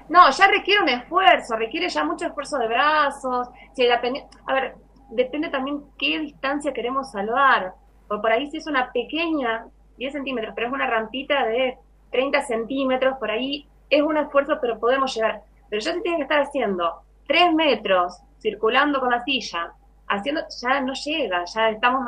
no, 0.09 0.29
ya 0.29 0.47
requiere 0.47 0.81
un 0.81 0.89
esfuerzo, 0.89 1.55
requiere 1.55 1.89
ya 1.89 2.03
mucho 2.03 2.25
esfuerzo 2.25 2.57
de 2.57 2.67
brazos. 2.67 3.49
Si 3.75 3.85
la 3.85 4.01
a 4.47 4.53
ver, 4.53 4.75
depende 5.09 5.49
también 5.49 5.81
qué 5.97 6.19
distancia 6.19 6.73
queremos 6.73 7.11
salvar. 7.11 7.73
O 8.09 8.21
por 8.21 8.31
ahí 8.31 8.49
si 8.49 8.57
es 8.57 8.67
una 8.67 8.91
pequeña, 8.91 9.65
10 9.97 10.13
centímetros, 10.13 10.53
pero 10.55 10.67
es 10.67 10.73
una 10.73 10.87
rampita 10.87 11.45
de 11.45 11.77
30 12.13 12.41
centímetros, 12.45 13.17
por 13.17 13.29
ahí 13.29 13.67
es 13.89 14.01
un 14.01 14.15
esfuerzo, 14.15 14.57
pero 14.61 14.79
podemos 14.79 15.13
llegar. 15.13 15.41
Pero 15.69 15.81
ya 15.81 15.93
se 15.93 16.01
tiene 16.01 16.17
que 16.17 16.23
estar 16.23 16.41
haciendo 16.41 17.01
3 17.27 17.53
metros 17.53 18.17
circulando 18.39 19.01
con 19.01 19.09
la 19.09 19.23
silla, 19.23 19.73
haciendo, 20.07 20.41
ya 20.61 20.79
no 20.81 20.93
llega, 20.93 21.43
ya 21.45 21.69
estamos, 21.69 22.05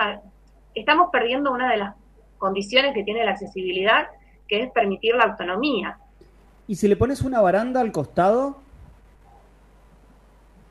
estamos 0.73 1.09
perdiendo 1.11 1.51
una 1.51 1.71
de 1.71 1.77
las 1.77 1.95
condiciones 2.37 2.93
que 2.93 3.03
tiene 3.03 3.25
la 3.25 3.31
accesibilidad, 3.31 4.07
que 4.47 4.63
es 4.63 4.71
permitir 4.71 5.15
la 5.15 5.25
autonomía. 5.25 5.97
¿Y 6.67 6.75
si 6.75 6.87
le 6.87 6.95
pones 6.95 7.21
una 7.21 7.41
baranda 7.41 7.81
al 7.81 7.91
costado? 7.91 8.57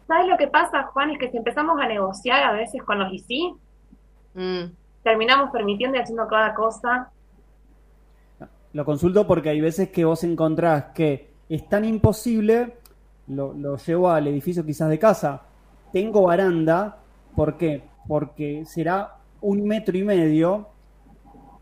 ¿Sabes 0.06 0.28
lo 0.28 0.36
que 0.36 0.48
pasa, 0.48 0.84
Juan? 0.84 1.10
Es 1.10 1.18
que 1.18 1.30
si 1.30 1.38
empezamos 1.38 1.80
a 1.80 1.86
negociar 1.86 2.42
a 2.42 2.52
veces 2.52 2.82
con 2.82 2.98
los 2.98 3.12
ICI, 3.12 3.54
mm. 4.34 4.64
terminamos 5.02 5.50
permitiendo 5.50 5.96
y 5.96 6.00
haciendo 6.00 6.28
cada 6.28 6.54
cosa. 6.54 7.10
Lo 8.74 8.84
consulto 8.84 9.26
porque 9.26 9.48
hay 9.48 9.60
veces 9.60 9.88
que 9.88 10.04
vos 10.04 10.22
encontrás 10.24 10.86
que 10.94 11.30
es 11.48 11.66
tan 11.68 11.86
imposible, 11.86 12.74
lo, 13.28 13.76
llevo 13.78 14.10
al 14.10 14.26
edificio 14.26 14.66
quizás 14.66 14.90
de 14.90 14.98
casa, 14.98 15.42
tengo 15.92 16.24
baranda, 16.24 16.98
¿por 17.34 17.56
qué? 17.56 17.84
Porque 18.06 18.64
será 18.66 19.16
un 19.40 19.66
metro 19.66 19.96
y 19.96 20.04
medio 20.04 20.68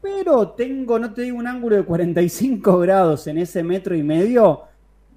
pero 0.02 0.48
tengo, 0.48 0.98
no 0.98 1.14
te 1.14 1.22
digo 1.22 1.38
un 1.38 1.46
ángulo 1.46 1.76
de 1.76 1.84
45 1.84 2.78
grados 2.80 3.28
en 3.28 3.38
ese 3.38 3.62
metro 3.62 3.94
y 3.94 4.02
medio, 4.02 4.62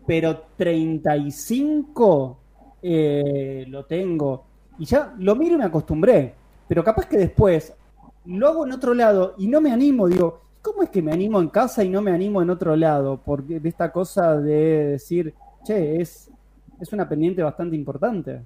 pero 0.05 0.43
35 0.55 2.37
eh, 2.83 3.65
lo 3.67 3.85
tengo. 3.85 4.45
Y 4.77 4.85
ya 4.85 5.15
lo 5.17 5.35
miro 5.35 5.55
y 5.55 5.57
me 5.57 5.65
acostumbré. 5.65 6.35
Pero 6.67 6.83
capaz 6.83 7.07
que 7.07 7.17
después 7.17 7.73
lo 8.25 8.47
hago 8.47 8.65
en 8.67 8.73
otro 8.73 8.93
lado 8.93 9.33
y 9.39 9.47
no 9.47 9.59
me 9.59 9.71
animo, 9.71 10.07
digo, 10.07 10.41
¿cómo 10.65 10.81
es 10.81 10.89
que 10.89 11.03
me 11.03 11.11
animo 11.11 11.39
en 11.39 11.49
casa 11.49 11.83
y 11.83 11.89
no 11.89 12.01
me 12.01 12.11
animo 12.11 12.41
en 12.41 12.49
otro 12.49 12.75
lado? 12.75 13.21
Porque 13.23 13.59
de 13.59 13.69
esta 13.69 13.91
cosa 13.91 14.35
de 14.35 14.85
decir, 14.85 15.35
che, 15.63 16.01
es, 16.01 16.31
es 16.81 16.91
una 16.91 17.07
pendiente 17.07 17.43
bastante 17.43 17.75
importante. 17.75 18.41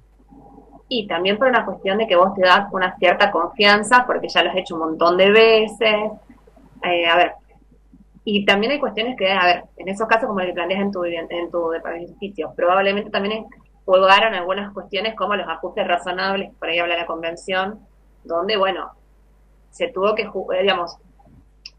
Y 0.89 1.07
también 1.07 1.37
por 1.37 1.47
una 1.47 1.65
cuestión 1.65 1.97
de 1.97 2.07
que 2.07 2.17
vos 2.17 2.33
te 2.35 2.41
das 2.41 2.67
una 2.73 2.97
cierta 2.97 3.31
confianza, 3.31 4.05
porque 4.05 4.27
ya 4.27 4.43
lo 4.43 4.49
has 4.49 4.57
hecho 4.57 4.75
un 4.75 4.81
montón 4.81 5.15
de 5.15 5.31
veces, 5.31 6.11
eh, 6.83 7.07
a 7.07 7.15
ver, 7.15 7.31
y 8.25 8.45
también 8.45 8.73
hay 8.73 8.79
cuestiones 8.79 9.15
que, 9.17 9.31
a 9.31 9.45
ver, 9.45 9.63
en 9.77 9.87
esos 9.87 10.07
casos 10.07 10.27
como 10.27 10.41
el 10.41 10.47
que 10.47 10.53
planteas 10.53 10.81
en 10.81 10.91
tu, 10.91 11.03
en 11.05 11.51
tu 11.51 11.71
edificio, 11.71 12.53
probablemente 12.55 13.09
también 13.09 13.45
jugaron 13.85 14.33
algunas 14.33 14.73
cuestiones 14.73 15.15
como 15.15 15.35
los 15.35 15.47
ajustes 15.47 15.87
razonables, 15.87 16.53
por 16.59 16.67
ahí 16.67 16.79
habla 16.79 16.97
la 16.97 17.05
convención, 17.05 17.79
donde, 18.25 18.57
bueno, 18.57 18.91
se 19.69 19.87
tuvo 19.87 20.15
que, 20.15 20.23
eh, 20.23 20.61
digamos, 20.61 20.97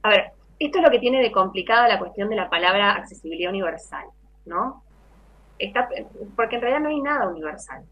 a 0.02 0.08
ver, 0.08 0.32
esto 0.58 0.78
es 0.78 0.84
lo 0.84 0.90
que 0.90 0.98
tiene 0.98 1.22
de 1.22 1.32
complicada 1.32 1.88
la 1.88 1.98
cuestión 1.98 2.28
de 2.28 2.36
la 2.36 2.50
palabra 2.50 2.92
accesibilidad 2.92 3.50
universal, 3.50 4.04
¿no? 4.44 4.82
Está, 5.58 5.88
porque 6.36 6.56
en 6.56 6.62
realidad 6.62 6.80
no 6.80 6.88
hay 6.88 7.00
nada 7.00 7.28
universal. 7.28 7.84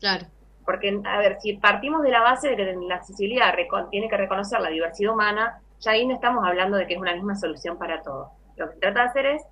Claro. 0.00 0.26
Porque, 0.64 1.00
a 1.04 1.18
ver, 1.18 1.38
si 1.40 1.54
partimos 1.54 2.02
de 2.02 2.10
la 2.10 2.20
base 2.20 2.50
de 2.50 2.56
que 2.56 2.76
la 2.86 2.96
accesibilidad 2.96 3.54
tiene 3.90 4.08
que 4.08 4.16
reconocer 4.16 4.60
la 4.60 4.68
diversidad 4.68 5.14
humana, 5.14 5.60
ya 5.80 5.92
ahí 5.92 6.06
no 6.06 6.14
estamos 6.14 6.44
hablando 6.44 6.76
de 6.76 6.86
que 6.86 6.94
es 6.94 7.00
una 7.00 7.14
misma 7.14 7.34
solución 7.36 7.78
para 7.78 8.02
todo. 8.02 8.30
Lo 8.56 8.68
que 8.68 8.74
se 8.74 8.80
trata 8.80 9.02
de 9.02 9.08
hacer 9.08 9.26
es 9.26 9.42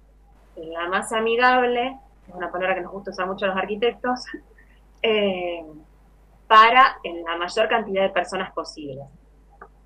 la 0.56 0.88
más 0.88 1.12
amigable, 1.12 1.98
es 2.28 2.34
una 2.34 2.50
palabra 2.50 2.74
que 2.74 2.82
nos 2.82 2.92
gusta 2.92 3.12
usar 3.12 3.26
mucho 3.26 3.44
a 3.44 3.48
los 3.48 3.56
arquitectos, 3.56 4.20
eh, 5.02 5.64
para 6.46 6.98
la 7.04 7.36
mayor 7.36 7.68
cantidad 7.68 8.02
de 8.02 8.10
personas 8.10 8.52
posible. 8.52 9.02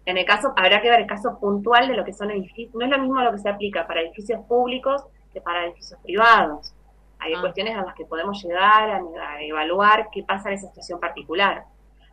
En 0.06 0.16
el 0.16 0.24
caso, 0.24 0.52
habrá 0.56 0.80
que 0.80 0.90
ver 0.90 1.00
el 1.00 1.06
caso 1.06 1.38
puntual 1.38 1.88
de 1.88 1.94
lo 1.94 2.04
que 2.04 2.12
son 2.12 2.30
edificios. 2.30 2.74
No 2.74 2.84
es 2.84 2.90
lo 2.90 2.98
mismo 2.98 3.20
lo 3.20 3.32
que 3.32 3.38
se 3.38 3.48
aplica 3.48 3.86
para 3.86 4.00
edificios 4.00 4.40
públicos 4.46 5.04
que 5.32 5.40
para 5.40 5.66
edificios 5.66 6.00
privados. 6.02 6.74
Hay 7.18 7.34
ah. 7.34 7.40
cuestiones 7.40 7.76
a 7.76 7.82
las 7.82 7.94
que 7.94 8.06
podemos 8.06 8.42
llegar 8.42 8.90
a 8.90 9.42
evaluar 9.42 10.08
qué 10.10 10.22
pasa 10.22 10.48
en 10.48 10.54
esa 10.56 10.68
situación 10.68 10.98
particular. 10.98 11.64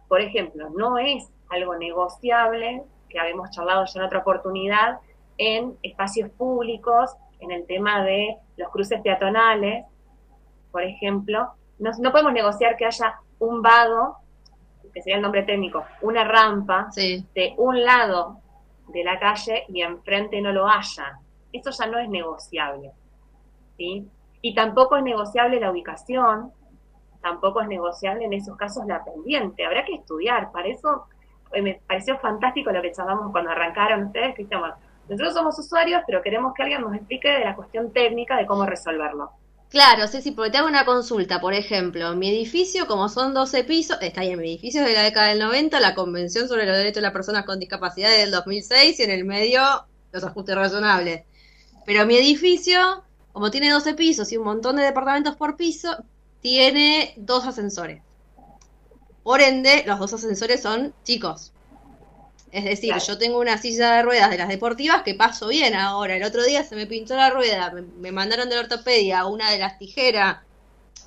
Por 0.08 0.22
ejemplo, 0.22 0.70
no 0.70 0.98
es 0.98 1.30
algo 1.50 1.76
negociable 1.76 2.84
que 3.10 3.20
habíamos 3.20 3.52
charlado 3.52 3.86
ya 3.86 4.00
en 4.00 4.06
otra 4.06 4.20
oportunidad, 4.20 5.00
en 5.38 5.78
espacios 5.82 6.30
públicos, 6.32 7.16
en 7.40 7.52
el 7.52 7.66
tema 7.66 8.04
de 8.04 8.38
los 8.58 8.70
cruces 8.70 9.02
peatonales, 9.02 9.86
por 10.72 10.84
ejemplo. 10.84 11.54
No, 11.80 11.92
no 12.00 12.12
podemos 12.12 12.34
negociar 12.34 12.76
que 12.76 12.86
haya 12.86 13.20
un 13.40 13.62
vado, 13.62 14.18
que 14.94 15.02
sería 15.02 15.18
el 15.18 15.22
nombre 15.22 15.44
técnico, 15.44 15.86
una 16.02 16.24
rampa 16.24 16.90
de 16.96 17.54
un 17.58 17.84
lado 17.84 18.40
de 18.88 19.04
la 19.04 19.20
calle 19.20 19.66
y 19.68 19.82
enfrente 19.82 20.42
no 20.42 20.52
lo 20.52 20.68
haya. 20.68 21.20
Eso 21.52 21.72
ya 21.72 21.88
no 21.88 22.00
es 22.00 22.10
negociable. 22.10 22.92
¿sí? 23.78 24.08
Y 24.42 24.54
tampoco 24.54 24.98
es 24.98 25.04
negociable 25.04 25.60
la 25.60 25.72
ubicación, 25.72 26.52
tampoco 27.22 27.62
es 27.62 27.68
negociable 27.68 28.26
en 28.26 28.34
esos 28.34 28.56
casos 28.58 28.86
la 28.86 29.04
pendiente. 29.04 29.66
Habrá 29.66 29.84
que 29.84 29.96
estudiar. 29.96 30.52
Para 30.52 30.68
eso 30.68 31.06
eh, 31.52 31.62
me 31.62 31.82
pareció 31.88 32.18
fantástico 32.20 32.72
lo 32.72 32.82
que 32.82 32.92
charlamos 32.92 33.32
cuando 33.32 33.52
arrancaron 33.52 34.06
ustedes, 34.06 34.36
que 34.36 34.48
nosotros 35.10 35.34
somos 35.34 35.58
usuarios, 35.58 36.02
pero 36.06 36.22
queremos 36.22 36.54
que 36.54 36.64
alguien 36.64 36.82
nos 36.82 36.94
explique 36.94 37.30
de 37.30 37.46
la 37.46 37.56
cuestión 37.56 37.92
técnica 37.92 38.38
de 38.38 38.46
cómo 38.46 38.66
resolverlo. 38.66 39.32
Claro, 39.70 40.08
sí, 40.08 40.22
sí, 40.22 40.32
porque 40.32 40.52
te 40.52 40.58
hago 40.58 40.68
una 40.68 40.86
consulta, 40.86 41.40
por 41.42 41.54
ejemplo, 41.54 42.16
mi 42.16 42.30
edificio, 42.30 42.86
como 42.88 43.10
son 43.10 43.34
12 43.34 43.64
pisos, 43.66 43.98
está 44.02 44.22
ahí 44.22 44.30
en 44.30 44.40
mi 44.40 44.50
edificio 44.50 44.84
de 44.84 44.94
la 44.94 45.04
década 45.04 45.28
del 45.28 45.40
90, 45.40 45.80
la 45.82 45.94
Convención 45.96 46.48
sobre 46.48 46.66
los 46.66 46.76
Derechos 46.78 46.96
de 46.96 47.02
las 47.02 47.12
Personas 47.14 47.46
con 47.46 47.60
Discapacidad 47.60 48.10
del 48.10 48.32
2006 48.32 49.00
y 49.00 49.04
en 49.04 49.12
el 49.12 49.26
medio 49.26 49.62
los 50.12 50.24
ajustes 50.24 50.56
razonables. 50.56 51.24
Pero 51.86 52.06
mi 52.06 52.18
edificio, 52.18 53.04
como 53.34 53.52
tiene 53.52 53.72
12 53.72 53.94
pisos 53.96 54.32
y 54.32 54.38
un 54.38 54.46
montón 54.46 54.78
de 54.78 54.84
departamentos 54.84 55.36
por 55.36 55.58
piso, 55.58 55.98
tiene 56.42 57.14
dos 57.18 57.46
ascensores. 57.46 58.04
Por 59.22 59.42
ende, 59.42 59.84
los 59.86 60.00
dos 60.00 60.14
ascensores 60.14 60.64
son 60.64 60.96
chicos. 61.04 61.54
Es 62.52 62.64
decir, 62.64 62.96
yo 63.06 63.18
tengo 63.18 63.40
una 63.40 63.58
silla 63.58 63.96
de 63.96 64.04
ruedas 64.04 64.30
de 64.30 64.38
las 64.38 64.48
deportivas 64.48 65.04
que 65.04 65.14
paso 65.14 65.50
bien 65.50 65.76
ahora. 65.76 66.16
El 66.16 66.24
otro 66.24 66.44
día 66.44 66.64
se 66.64 66.76
me 66.76 66.88
pinchó 66.88 67.16
la 67.16 67.30
rueda, 67.30 67.74
me, 68.00 68.12
mandaron 68.12 68.50
de 68.50 68.56
la 68.56 68.62
ortopedia 68.62 69.26
una 69.26 69.52
de 69.52 69.58
las 69.58 69.78
tijeras 69.78 70.38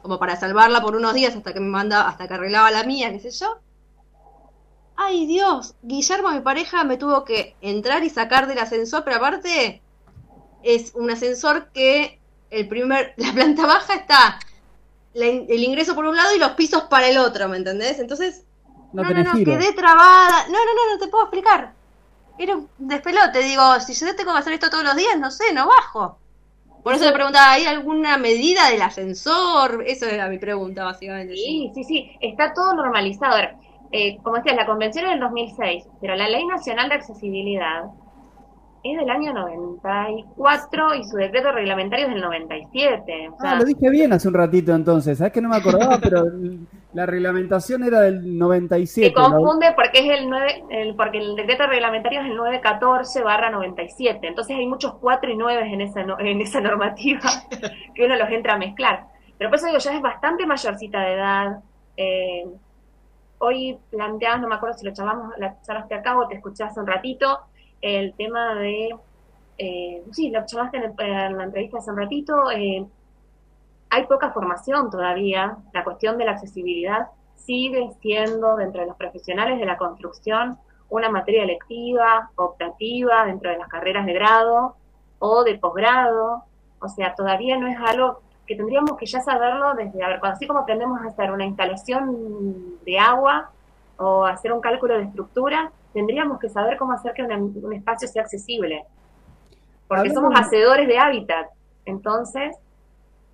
como 0.03 0.19
para 0.19 0.37
salvarla 0.37 0.81
por 0.81 0.97
unos 0.97 1.15
días 1.15 1.35
hasta 1.37 1.53
que 1.53 1.61
me 1.61 1.69
manda, 1.69 2.09
hasta 2.09 2.29
que 2.29 2.35
arreglaba 2.35 2.71
la 2.71 2.85
mía, 2.85 3.11
qué 3.13 3.21
sé 3.21 3.31
yo. 3.31 3.59
Ay 4.97 5.27
Dios, 5.27 5.75
Guillermo, 5.83 6.31
mi 6.31 6.41
pareja, 6.41 6.85
me 6.85 6.99
tuvo 6.99 7.25
que 7.25 7.57
entrar 7.63 8.05
y 8.05 8.11
sacar 8.11 8.47
del 8.47 8.59
ascensor, 8.59 9.03
pero 9.05 9.17
aparte 9.17 9.81
es 10.63 10.93
un 10.95 11.11
ascensor 11.11 11.71
que 11.73 12.21
el 12.51 12.69
primer, 12.69 13.15
la 13.17 13.33
planta 13.33 13.67
baja 13.67 13.95
está 13.95 14.39
el 15.15 15.65
ingreso 15.65 15.95
por 15.95 16.07
un 16.07 16.17
lado 16.17 16.35
y 16.37 16.39
los 16.39 16.53
pisos 16.53 16.83
para 16.85 17.09
el 17.09 17.19
otro, 17.19 17.49
¿me 17.49 17.57
entendés? 17.57 17.99
Entonces, 17.99 18.45
no, 18.93 19.03
no, 19.03 19.23
no, 19.23 19.45
quedé 19.45 19.73
trabada. 19.73 20.47
No, 20.47 20.53
no, 20.53 20.75
no, 20.75 20.95
no 20.95 20.99
te 20.99 21.09
puedo 21.09 21.25
explicar. 21.25 21.73
Era 22.39 22.57
un 22.57 22.69
despelote. 22.79 23.43
Digo, 23.43 23.81
si 23.81 23.95
yo 23.95 24.15
tengo 24.17 24.33
que 24.33 24.39
hacer 24.39 24.53
esto 24.55 24.71
todos 24.71 24.85
los 24.85 24.97
días, 24.97 25.19
no 25.19 25.31
sé, 25.31 25.53
no 25.53 25.69
bajo. 25.69 26.19
Por 26.83 26.95
eso 26.95 27.05
le 27.05 27.13
preguntaba, 27.13 27.53
¿hay 27.53 27.67
alguna 27.67 28.17
medida 28.17 28.71
del 28.71 28.81
ascensor? 28.83 29.85
Eso 29.87 30.07
era 30.07 30.29
mi 30.29 30.39
pregunta, 30.39 30.85
básicamente. 30.85 31.35
Sí, 31.35 31.71
sí, 31.75 31.85
sí, 31.85 32.11
está 32.21 32.55
todo 32.55 32.75
normalizado. 32.75 33.37
eh, 33.93 34.19
como 34.23 34.37
decía, 34.37 34.55
la 34.55 34.67
convención 34.67 35.05
es 35.07 35.11
del 35.13 35.21
2006, 35.21 35.85
pero 36.01 36.17
la 36.17 36.29
Ley 36.29 36.47
Nacional 36.47 36.89
de 36.89 36.95
Accesibilidad 36.95 37.85
es 38.83 38.99
del 38.99 39.11
año 39.11 39.35
94 39.35 40.95
y 40.95 41.05
su 41.05 41.17
decreto 41.17 41.53
reglamentario 41.53 42.07
es 42.07 42.13
del 42.15 42.23
97. 42.23 43.31
ah, 43.41 43.57
lo 43.57 43.65
dije 43.65 43.91
bien 43.91 44.13
hace 44.13 44.29
un 44.29 44.35
ratito 44.35 44.75
entonces, 44.75 45.19
sabes 45.19 45.33
que 45.35 45.41
no 45.43 45.51
me 45.51 45.57
acordaba, 45.57 45.99
pero 46.03 46.25
la 46.93 47.07
reglamentación 47.07 47.85
era 47.85 48.01
del 48.01 48.37
97. 48.39 49.09
Se 49.09 49.15
confunde 49.15 49.73
porque 49.77 50.01
es 50.01 50.19
el 50.19 50.29
9, 50.29 50.65
el, 50.71 50.97
porque 50.97 51.19
el 51.19 51.37
decreto 51.37 51.67
reglamentario 51.67 52.21
es 52.21 52.27
el 52.27 52.37
914 52.37 53.23
barra 53.23 53.51
97, 53.51 54.27
entonces 54.27 54.57
hay 54.57 54.67
muchos 54.67 54.95
4 54.95 55.31
y 55.31 55.37
9 55.37 55.73
en 55.73 55.81
esa, 55.83 56.01
en 56.01 56.41
esa 56.41 56.61
normativa 56.61 57.21
que 57.95 58.05
uno 58.05 58.17
los 58.17 58.29
entra 58.31 58.55
a 58.55 58.59
mezclar. 58.59 59.07
Pero 59.39 59.51
por 59.51 59.59
eso 59.59 59.67
digo, 59.67 59.79
ya 59.79 59.95
es 59.95 60.03
bastante 60.03 60.47
mayorcita 60.47 61.01
de 61.01 61.15
edad. 61.15 61.61
Eh, 61.97 62.45
hoy 63.39 63.79
planteabas, 63.91 64.41
no 64.41 64.49
me 64.49 64.57
acuerdo 64.57 64.77
si 64.77 64.85
lo 64.85 64.93
charlamos, 64.93 65.33
la 65.39 65.61
charlaste 65.63 65.95
acá 65.95 66.19
o 66.19 66.27
te 66.29 66.35
escuché 66.35 66.65
hace 66.65 66.81
un 66.81 66.87
ratito, 66.87 67.41
el 67.81 68.15
tema 68.15 68.55
de, 68.57 68.91
eh, 69.59 70.03
sí, 70.11 70.31
lo 70.31 70.45
charlaste 70.45 70.77
en, 70.77 71.37
la 71.37 71.45
entrevista 71.45 71.79
hace 71.79 71.91
un 71.91 71.97
ratito, 71.97 72.51
eh, 72.51 72.85
hay 73.91 74.07
poca 74.07 74.31
formación 74.31 74.89
todavía, 74.91 75.57
la 75.73 75.85
cuestión 75.85 76.17
de 76.17 76.25
la 76.25 76.33
accesibilidad 76.33 77.09
sigue 77.35 77.91
siendo 78.01 78.57
dentro 78.57 78.81
de 78.81 78.87
los 78.87 78.97
profesionales 78.97 79.59
de 79.59 79.67
la 79.67 79.77
construcción 79.77 80.59
una 80.89 81.09
materia 81.09 81.43
electiva, 81.43 82.31
optativa, 82.37 83.25
dentro 83.27 83.51
de 83.51 83.59
las 83.59 83.69
carreras 83.69 84.07
de 84.07 84.13
grado 84.13 84.77
o 85.19 85.45
de 85.45 85.59
posgrado, 85.59 86.45
o 86.81 86.89
sea, 86.89 87.15
todavía 87.15 87.57
no 87.59 87.67
es 87.69 87.77
algo 87.79 88.23
que 88.47 88.57
tendríamos 88.57 88.97
que 88.97 89.07
ya 89.07 89.21
saberlo 89.21 89.75
desde, 89.75 90.03
a 90.03 90.09
ver, 90.09 90.21
así 90.23 90.47
como 90.47 90.61
aprendemos 90.61 91.01
a 91.01 91.09
hacer 91.09 91.31
una 91.31 91.45
instalación 91.45 92.79
de 92.85 92.99
agua 92.99 93.51
o 93.97 94.25
hacer 94.25 94.53
un 94.53 94.61
cálculo 94.61 94.95
de 94.97 95.05
estructura, 95.05 95.71
tendríamos 95.93 96.39
que 96.41 96.49
saber 96.49 96.77
cómo 96.77 96.93
hacer 96.93 97.13
que 97.13 97.23
un, 97.23 97.73
espacio 97.73 98.09
sea 98.09 98.23
accesible. 98.23 98.85
Porque 99.87 100.11
somos 100.11 100.33
hacedores 100.35 100.89
de 100.89 100.99
hábitat. 100.99 101.49
Entonces... 101.85 102.57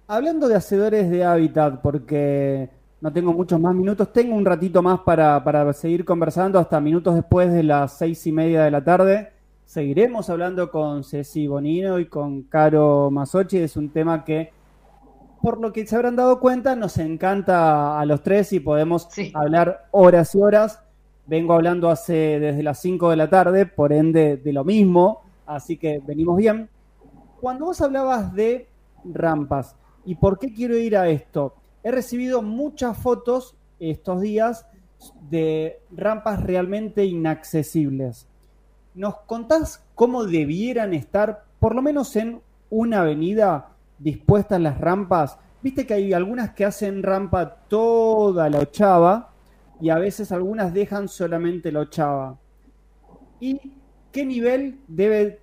Hablando 0.08 0.46
de 0.48 0.54
hacedores 0.54 1.10
de 1.10 1.24
hábitat, 1.24 1.80
porque 1.80 2.70
no 3.00 3.12
tengo 3.12 3.32
muchos 3.32 3.60
más 3.60 3.74
minutos, 3.74 4.12
tengo 4.12 4.36
un 4.36 4.44
ratito 4.44 4.80
más 4.80 5.00
para, 5.00 5.42
para 5.42 5.72
seguir 5.72 6.04
conversando 6.04 6.58
hasta 6.58 6.80
minutos 6.80 7.16
después 7.16 7.52
de 7.52 7.64
las 7.64 7.98
seis 7.98 8.24
y 8.26 8.32
media 8.32 8.62
de 8.62 8.70
la 8.70 8.84
tarde. 8.84 9.32
Seguiremos 9.64 10.30
hablando 10.30 10.70
con 10.70 11.02
Ceci 11.02 11.48
Bonino 11.48 11.98
y 11.98 12.06
con 12.06 12.42
Caro 12.42 13.10
Masochi. 13.10 13.58
Es 13.58 13.76
un 13.76 13.90
tema 13.90 14.24
que, 14.24 14.52
por 15.42 15.60
lo 15.60 15.72
que 15.72 15.84
se 15.84 15.96
habrán 15.96 16.14
dado 16.14 16.38
cuenta, 16.38 16.76
nos 16.76 16.98
encanta 16.98 17.98
a 17.98 18.06
los 18.06 18.22
tres 18.22 18.52
y 18.52 18.60
podemos 18.60 19.08
hablar 19.34 19.88
horas 19.90 20.34
y 20.36 20.38
horas 20.40 20.80
vengo 21.26 21.54
hablando 21.54 21.90
hace 21.90 22.38
desde 22.38 22.62
las 22.62 22.78
5 22.78 23.10
de 23.10 23.16
la 23.16 23.28
tarde, 23.28 23.66
por 23.66 23.92
ende 23.92 24.36
de 24.36 24.52
lo 24.52 24.64
mismo, 24.64 25.22
así 25.46 25.76
que 25.76 26.00
venimos 26.06 26.36
bien. 26.36 26.68
Cuando 27.40 27.66
vos 27.66 27.80
hablabas 27.80 28.32
de 28.32 28.68
rampas, 29.04 29.74
¿y 30.06 30.14
por 30.14 30.38
qué 30.38 30.54
quiero 30.54 30.78
ir 30.78 30.96
a 30.96 31.08
esto? 31.08 31.54
He 31.82 31.90
recibido 31.90 32.40
muchas 32.40 32.96
fotos 32.96 33.54
estos 33.78 34.22
días 34.22 34.66
de 35.28 35.80
rampas 35.90 36.42
realmente 36.42 37.04
inaccesibles. 37.04 38.26
¿Nos 38.94 39.18
contás 39.26 39.84
cómo 39.94 40.24
debieran 40.24 40.94
estar, 40.94 41.44
por 41.60 41.74
lo 41.74 41.82
menos 41.82 42.16
en 42.16 42.40
una 42.70 43.00
avenida, 43.00 43.72
dispuestas 43.98 44.60
las 44.60 44.80
rampas? 44.80 45.38
Viste 45.60 45.86
que 45.86 45.94
hay 45.94 46.12
algunas 46.12 46.50
que 46.54 46.64
hacen 46.64 47.02
rampa 47.02 47.56
toda 47.68 48.48
la 48.48 48.60
ochava, 48.60 49.32
y 49.80 49.90
a 49.90 49.98
veces 49.98 50.32
algunas 50.32 50.72
dejan 50.72 51.08
solamente 51.08 51.70
la 51.70 51.80
ochava. 51.80 52.38
¿Y 53.40 53.72
qué 54.12 54.24
nivel 54.24 54.80
debe, 54.88 55.40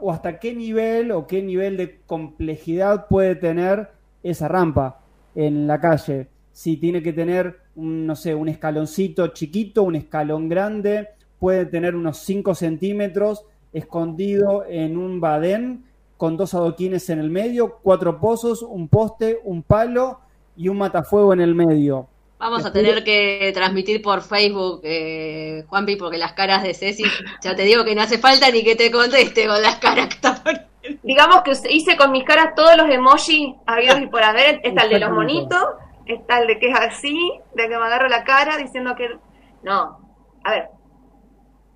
o 0.00 0.12
hasta 0.12 0.38
qué 0.38 0.54
nivel 0.54 1.12
o 1.12 1.26
qué 1.26 1.42
nivel 1.42 1.76
de 1.76 2.00
complejidad 2.06 3.06
puede 3.08 3.34
tener 3.36 3.90
esa 4.22 4.48
rampa 4.48 5.00
en 5.34 5.66
la 5.66 5.80
calle? 5.80 6.28
Si 6.52 6.76
tiene 6.76 7.02
que 7.02 7.12
tener, 7.12 7.60
un, 7.76 8.06
no 8.06 8.16
sé, 8.16 8.34
un 8.34 8.48
escaloncito 8.48 9.28
chiquito, 9.28 9.82
un 9.82 9.96
escalón 9.96 10.48
grande, 10.48 11.08
puede 11.38 11.66
tener 11.66 11.94
unos 11.94 12.18
5 12.18 12.54
centímetros 12.54 13.46
escondido 13.72 14.64
en 14.68 14.96
un 14.96 15.20
badén 15.20 15.84
con 16.20 16.36
dos 16.36 16.52
adoquines 16.52 17.08
en 17.08 17.18
el 17.18 17.30
medio, 17.30 17.78
cuatro 17.82 18.20
pozos, 18.20 18.62
un 18.62 18.88
poste, 18.88 19.40
un 19.42 19.62
palo 19.62 20.20
y 20.54 20.68
un 20.68 20.76
matafuego 20.76 21.32
en 21.32 21.40
el 21.40 21.54
medio. 21.54 22.09
Vamos 22.40 22.64
a 22.64 22.72
tener 22.72 23.04
que 23.04 23.50
transmitir 23.52 24.00
por 24.00 24.22
Facebook, 24.22 24.80
eh, 24.82 25.62
Juanpi, 25.68 25.96
porque 25.96 26.16
las 26.16 26.32
caras 26.32 26.62
de 26.62 26.72
Ceci, 26.72 27.04
ya 27.42 27.54
te 27.54 27.64
digo 27.64 27.84
que 27.84 27.94
no 27.94 28.00
hace 28.00 28.16
falta 28.16 28.50
ni 28.50 28.64
que 28.64 28.76
te 28.76 28.90
conteste 28.90 29.46
con 29.46 29.60
las 29.60 29.76
caras 29.76 30.08
que 30.08 30.14
está 30.14 30.42
Digamos 31.02 31.42
que 31.42 31.52
hice 31.68 31.98
con 31.98 32.12
mis 32.12 32.24
caras 32.24 32.54
todos 32.56 32.78
los 32.78 32.88
emojis 32.88 33.54
habidos 33.66 34.00
y 34.00 34.06
por 34.06 34.22
haber. 34.22 34.58
Está 34.64 34.84
el 34.84 34.88
de 34.88 34.98
los 35.00 35.10
monitos, 35.10 35.62
está 36.06 36.40
el 36.40 36.46
de 36.46 36.58
que 36.58 36.70
es 36.70 36.78
así, 36.78 37.38
de 37.54 37.62
que 37.64 37.76
me 37.76 37.84
agarro 37.84 38.08
la 38.08 38.24
cara 38.24 38.56
diciendo 38.56 38.94
que... 38.96 39.18
No, 39.62 39.98
a 40.42 40.50
ver, 40.50 40.68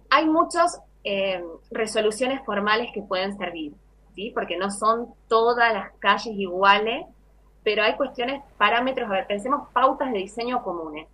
hay 0.09 0.25
muchas 0.25 0.81
eh, 1.05 1.45
resoluciones 1.73 2.41
formales 2.47 2.89
que 2.95 3.03
pueden 3.03 3.37
servir, 3.37 3.75
¿sí? 4.15 4.33
Porque 4.35 4.57
no 4.57 4.71
son 4.71 5.13
todas 5.29 5.75
las 5.75 5.93
calles 5.99 6.35
iguales 6.35 7.05
pero 7.65 7.83
hay 7.83 7.97
cuestiones, 7.97 8.43
parámetros, 8.59 9.09
a 9.09 9.15
ver, 9.15 9.27
pensemos 9.27 9.69
pautas 9.73 10.13
de 10.13 10.19
diseño 10.19 10.63
comunes. 10.63 11.09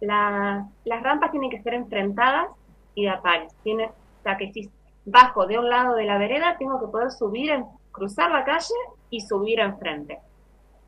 las 0.00 1.02
rampas 1.02 1.30
tienen 1.30 1.48
que 1.48 1.62
ser 1.62 1.74
enfrentadas 1.74 2.48
y 2.94 3.04
de 3.04 3.10
a 3.10 3.22
pares. 3.22 3.54
Tiene, 3.62 3.86
o 3.86 4.22
sea, 4.22 4.36
que 4.36 4.52
si 4.52 4.70
bajo 5.06 5.46
de 5.46 5.58
un 5.58 5.70
lado 5.70 5.94
de 5.94 6.04
la 6.04 6.18
vereda, 6.18 6.56
tengo 6.58 6.80
que 6.80 6.88
poder 6.88 7.10
subir, 7.12 7.50
en, 7.50 7.64
cruzar 7.92 8.30
la 8.30 8.44
calle 8.44 8.74
y 9.10 9.20
subir 9.20 9.60
enfrente. 9.60 10.18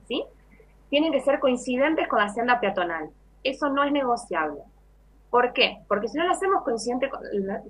¿Sí? 0.08 0.24
Tienen 0.90 1.12
que 1.12 1.20
ser 1.20 1.38
coincidentes 1.38 2.08
con 2.08 2.18
la 2.18 2.28
senda 2.28 2.60
peatonal. 2.60 3.10
Eso 3.44 3.68
no 3.68 3.84
es 3.84 3.92
negociable. 3.92 4.60
¿Por 5.30 5.52
qué? 5.52 5.78
Porque 5.88 6.08
si 6.08 6.18
no 6.18 6.24
lo 6.24 6.32
hacemos 6.32 6.62
coincidente 6.62 7.08
con, 7.08 7.20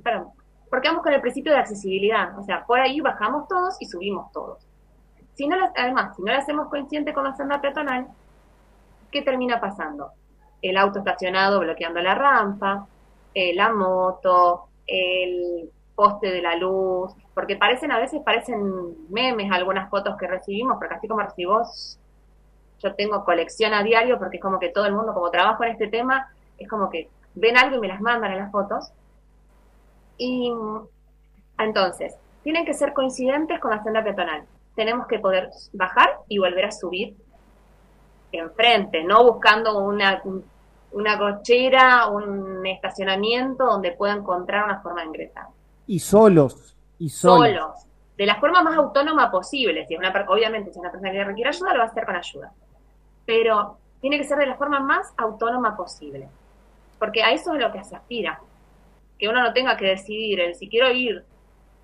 perdón, 0.03 0.29
porque 0.71 0.89
vamos 0.89 1.03
con 1.03 1.13
el 1.13 1.21
principio 1.21 1.53
de 1.53 1.59
accesibilidad. 1.59 2.39
O 2.39 2.43
sea, 2.43 2.65
por 2.65 2.81
ahí 2.81 3.01
bajamos 3.01 3.49
todos 3.49 3.77
y 3.81 3.87
subimos 3.87 4.33
todos. 4.33 4.67
Si 5.37 5.47
no 5.47 5.57
además, 5.77 6.17
si 6.17 6.23
no 6.23 6.33
lo 6.33 6.39
hacemos 6.39 6.69
coincidente 6.69 7.13
con 7.13 7.25
la 7.25 7.37
senda 7.37 7.61
peatonal, 7.61 8.07
¿qué 9.13 9.21
termina 9.21 9.61
pasando? 9.61 10.13
El 10.63 10.79
auto 10.79 11.01
estacionado 11.01 11.61
bloqueando 11.61 12.01
la 12.01 12.15
rampa, 12.15 12.87
eh, 13.35 13.55
la 13.55 13.71
moto, 13.71 14.69
el 14.87 15.71
poste 15.95 16.31
de 16.31 16.41
la 16.41 16.57
luz, 16.57 17.13
porque 17.35 17.57
parecen, 17.57 17.93
a 17.93 17.99
veces 17.99 18.23
parecen 18.25 19.11
memes 19.11 19.53
algunas 19.53 19.91
fotos 19.91 20.17
que 20.17 20.27
recibimos, 20.27 20.79
porque 20.79 20.95
así 20.95 21.07
como 21.07 21.21
recibimos, 21.21 21.99
yo 22.79 22.95
tengo 22.95 23.23
colección 23.25 23.75
a 23.75 23.83
diario, 23.83 24.19
porque 24.19 24.39
es 24.39 24.43
como 24.43 24.59
que 24.59 24.71
todo 24.71 24.87
el 24.87 24.95
mundo, 24.95 25.13
como 25.13 25.31
trabajo 25.31 25.65
en 25.65 25.73
este 25.73 25.89
tema, 25.89 26.33
es 26.57 26.67
como 26.67 26.89
que 26.89 27.11
ven 27.35 27.59
algo 27.59 27.77
y 27.77 27.81
me 27.81 27.89
las 27.89 28.01
mandan 28.01 28.33
en 28.33 28.39
las 28.39 28.51
fotos. 28.51 28.91
Y 30.17 30.51
entonces, 31.59 32.15
tienen 32.43 32.65
que 32.65 32.73
ser 32.73 32.95
coincidentes 32.95 33.61
con 33.61 33.71
la 33.71 33.83
senda 33.83 34.03
peatonal 34.03 34.47
tenemos 34.77 35.07
que 35.09 35.19
poder 35.19 35.51
bajar 35.73 36.19
y 36.29 36.39
volver 36.39 36.67
a 36.67 36.71
subir 36.71 37.17
enfrente, 38.31 39.03
no 39.03 39.25
buscando 39.25 39.79
una, 39.79 40.23
una 40.93 41.19
cochera, 41.19 42.09
un 42.09 42.65
estacionamiento 42.67 43.65
donde 43.65 43.93
pueda 43.93 44.13
encontrar 44.13 44.65
una 44.65 44.81
forma 44.81 45.01
de 45.01 45.07
ingresar. 45.09 45.47
Y 45.87 45.99
solos, 45.99 46.77
y 46.99 47.09
solos. 47.09 47.87
de 48.17 48.27
la 48.27 48.37
forma 48.37 48.63
más 48.63 48.77
autónoma 48.77 49.31
posible. 49.31 49.87
Si 49.87 49.97
una, 49.97 50.13
obviamente, 50.29 50.73
si 50.73 50.79
una 50.79 50.91
persona 50.91 51.11
que 51.11 51.25
requiere 51.25 51.49
ayuda, 51.49 51.73
lo 51.73 51.79
va 51.79 51.85
a 51.85 51.89
hacer 51.89 52.05
con 52.05 52.17
ayuda. 52.17 52.53
Pero 53.25 53.79
tiene 54.01 54.19
que 54.19 54.25
ser 54.25 54.39
de 54.39 54.47
la 54.47 54.57
forma 54.57 54.81
más 54.81 55.13
autónoma 55.17 55.77
posible. 55.77 56.29
Porque 56.99 57.23
a 57.23 57.33
eso 57.33 57.55
es 57.55 57.61
lo 57.61 57.73
que 57.73 57.83
se 57.83 57.97
aspira. 57.97 58.41
Que 59.19 59.29
uno 59.29 59.43
no 59.43 59.53
tenga 59.53 59.77
que 59.77 59.87
decidir 59.87 60.41
el 60.41 60.55
si 60.55 60.69
quiero 60.69 60.91
ir 60.91 61.25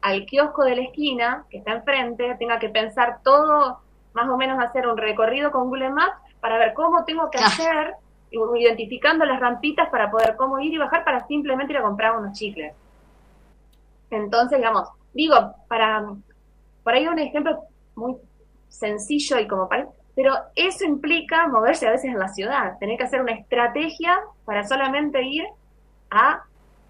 al 0.02 0.26
kiosco 0.26 0.64
de 0.64 0.76
la 0.76 0.82
esquina, 0.82 1.46
que 1.48 1.58
está 1.58 1.72
enfrente, 1.72 2.34
tenga 2.38 2.58
que 2.58 2.68
pensar 2.68 3.20
todo, 3.22 3.80
más 4.12 4.28
o 4.28 4.36
menos 4.36 4.62
hacer 4.62 4.86
un 4.86 4.96
recorrido 4.96 5.50
con 5.50 5.68
Google 5.68 5.90
Maps 5.90 6.16
para 6.40 6.58
ver 6.58 6.74
cómo 6.74 7.04
tengo 7.04 7.30
que 7.30 7.38
hacer, 7.38 7.94
identificando 8.30 9.24
las 9.24 9.40
rampitas 9.40 9.88
para 9.90 10.10
poder 10.10 10.36
cómo 10.36 10.58
ir 10.58 10.74
y 10.74 10.78
bajar 10.78 11.04
para 11.04 11.26
simplemente 11.26 11.72
ir 11.72 11.78
a 11.78 11.82
comprar 11.82 12.18
unos 12.18 12.36
chicles. 12.36 12.74
Entonces, 14.10 14.58
digamos, 14.58 14.88
digo, 15.14 15.54
para, 15.68 16.04
por 16.82 16.94
ahí 16.94 17.06
un 17.06 17.18
ejemplo 17.18 17.60
muy 17.94 18.16
sencillo 18.68 19.38
y 19.38 19.46
como 19.46 19.68
para, 19.68 19.86
pero 20.14 20.34
eso 20.56 20.84
implica 20.84 21.46
moverse 21.46 21.86
a 21.86 21.92
veces 21.92 22.10
en 22.10 22.18
la 22.18 22.28
ciudad, 22.28 22.76
tener 22.78 22.98
que 22.98 23.04
hacer 23.04 23.20
una 23.20 23.32
estrategia 23.32 24.18
para 24.44 24.64
solamente 24.64 25.22
ir 25.22 25.44
a 26.10 26.42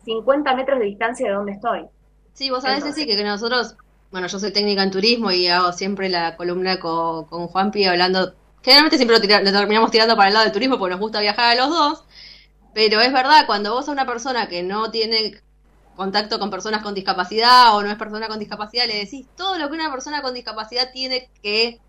50 0.05 0.55
metros 0.57 0.79
de 0.79 0.87
distancia 0.87 1.29
de 1.29 1.35
donde 1.35 1.53
estoy. 1.53 1.87
Sí, 2.35 2.51
vos 2.51 2.63
sabés, 2.63 2.95
sí, 2.95 3.07
que, 3.07 3.23
nosotros, 3.25 3.77
bueno, 4.11 4.27
yo 4.27 4.39
soy 4.39 4.53
técnica 4.53 4.83
en 4.83 4.91
turismo 4.91 5.31
y 5.31 5.49
hago 5.49 5.73
siempre 5.73 6.09
la 6.09 6.37
columna 6.37 6.81
con, 6.81 7.27
con 7.27 7.49
Juanpi 7.49 7.85
hablando, 7.85 8.35
generalmente 8.63 8.97
siempre 8.97 9.19
lo, 9.19 9.53
terminamos 9.53 9.91
tirando 9.91 10.17
para 10.17 10.29
el 10.29 10.35
lado 10.35 10.45
del 10.45 10.53
turismo 10.53 10.79
porque 10.79 10.93
nos 10.93 11.01
gusta 11.01 11.21
viajar 11.21 11.53
a 11.53 11.55
los 11.55 11.71
dos, 11.71 12.05
Pero 12.75 13.01
es 13.01 13.13
verdad, 13.13 13.47
cuando 13.47 13.73
vos 13.75 13.89
a 13.89 13.93
una 13.93 14.07
persona 14.07 14.49
que 14.49 14.63
no 14.63 14.91
tiene 14.91 15.41
contacto 15.97 16.39
con 16.39 16.51
personas 16.51 16.83
con 16.83 16.95
discapacidad 16.95 17.77
o 17.77 17.83
no 17.83 17.91
es 17.91 17.97
persona 17.97 18.29
con 18.29 18.39
discapacidad, 18.39 18.87
le 18.87 18.99
decís 18.99 19.27
todo 19.37 19.59
lo 19.59 19.69
que 19.69 19.75
una 19.75 19.93
persona 19.93 20.23
con 20.23 20.35
discapacidad 20.35 20.91
tiene 20.93 21.29
que 21.43 21.81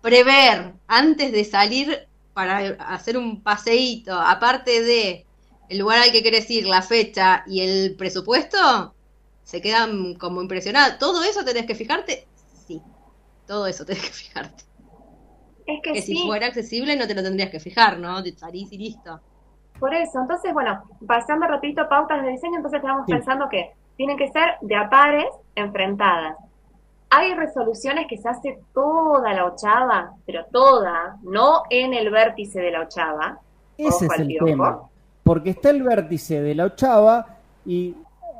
prever 0.00 0.74
antes 0.88 1.32
de 1.32 1.44
salir 1.44 2.08
para 2.34 2.58
hacer 2.88 3.16
un 3.16 3.42
paseíto, 3.42 4.18
aparte 4.18 4.82
de 4.82 5.26
el 5.68 5.78
lugar 5.78 6.00
al 6.00 6.12
que 6.12 6.22
querés 6.22 6.50
ir, 6.50 6.66
la 6.66 6.82
fecha 6.82 7.44
y 7.46 7.60
el 7.60 7.94
presupuesto, 7.96 8.94
se 9.42 9.60
quedan 9.60 10.14
como 10.14 10.42
impresionadas. 10.42 10.98
¿Todo 10.98 11.22
eso 11.22 11.44
tenés 11.44 11.66
que 11.66 11.74
fijarte? 11.74 12.26
Sí, 12.66 12.82
todo 13.46 13.66
eso 13.66 13.84
tenés 13.84 14.02
que 14.02 14.12
fijarte. 14.12 14.64
Es 15.66 15.80
que, 15.82 16.02
si 16.02 16.26
fuera 16.26 16.46
accesible 16.46 16.96
no 16.96 17.06
te 17.06 17.14
lo 17.14 17.22
tendrías 17.22 17.50
que 17.50 17.60
fijar, 17.60 17.98
¿no? 17.98 18.22
Salís 18.36 18.72
y 18.72 18.78
listo. 18.78 19.20
Por 19.78 19.94
eso, 19.94 20.20
entonces, 20.20 20.52
bueno, 20.52 20.82
pasando 21.06 21.46
rapidito 21.46 21.88
pautas 21.88 22.22
de 22.22 22.30
diseño, 22.30 22.56
entonces 22.56 22.78
estamos 22.78 23.06
pensando 23.06 23.48
que 23.48 23.72
tienen 23.96 24.16
que 24.16 24.28
ser 24.28 24.56
de 24.60 24.76
a 24.76 24.88
pares 24.88 25.26
enfrentadas. 25.54 26.36
Hay 27.10 27.34
resoluciones 27.34 28.06
que 28.08 28.16
se 28.16 28.28
hace 28.28 28.58
toda 28.72 29.32
la 29.34 29.44
ochava, 29.44 30.14
pero 30.24 30.46
toda, 30.50 31.18
no 31.22 31.62
en 31.68 31.94
el 31.94 32.10
vértice 32.10 32.60
de 32.60 32.70
la 32.70 32.80
ochava. 32.82 33.40
Ese 33.76 34.06
es 34.06 34.18
el 34.18 34.36
tema. 34.42 34.82
Porque 35.22 35.50
está 35.50 35.70
el 35.70 35.82
vértice 35.82 36.40
de 36.40 36.54
la 36.54 36.66
ochava 36.66 37.36
y 37.66 37.96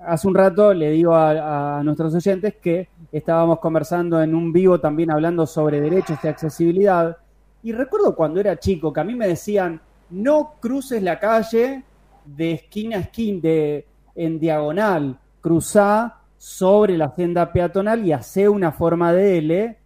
hace 0.07 0.29
un 0.29 0.35
rato 0.35 0.73
le 0.75 0.91
digo 0.91 1.15
a, 1.15 1.83
nuestros 1.85 2.15
oyentes 2.15 2.55
que 2.57 2.88
estábamos 3.11 3.59
conversando 3.59 4.23
en 4.23 4.35
un 4.35 4.53
vivo 4.53 4.81
también 4.81 5.11
hablando 5.11 5.47
sobre 5.47 5.81
derechos 5.81 6.21
de 6.23 6.29
accesibilidad. 6.29 7.17
Y 7.62 7.73
recuerdo 7.73 8.15
cuando 8.15 8.41
era 8.41 8.59
chico 8.59 8.93
que 8.93 9.01
a 9.01 9.05
mí 9.05 9.15
me 9.15 9.29
decían, 9.29 9.81
no 10.11 10.55
cruces 10.61 11.03
la 11.03 11.19
calle 11.19 11.85
de 12.25 12.53
esquina 12.53 12.97
a 12.99 13.01
esquina, 13.01 13.41
de, 13.43 13.87
en 14.15 14.38
diagonal, 14.38 15.19
cruzá 15.41 16.19
sobre 16.37 16.99
la 16.99 17.15
senda 17.15 17.53
peatonal 17.53 18.05
y 18.07 18.12
hace 18.12 18.49
una 18.49 18.73
forma 18.73 19.12
de 19.12 19.38
L. 19.38 19.79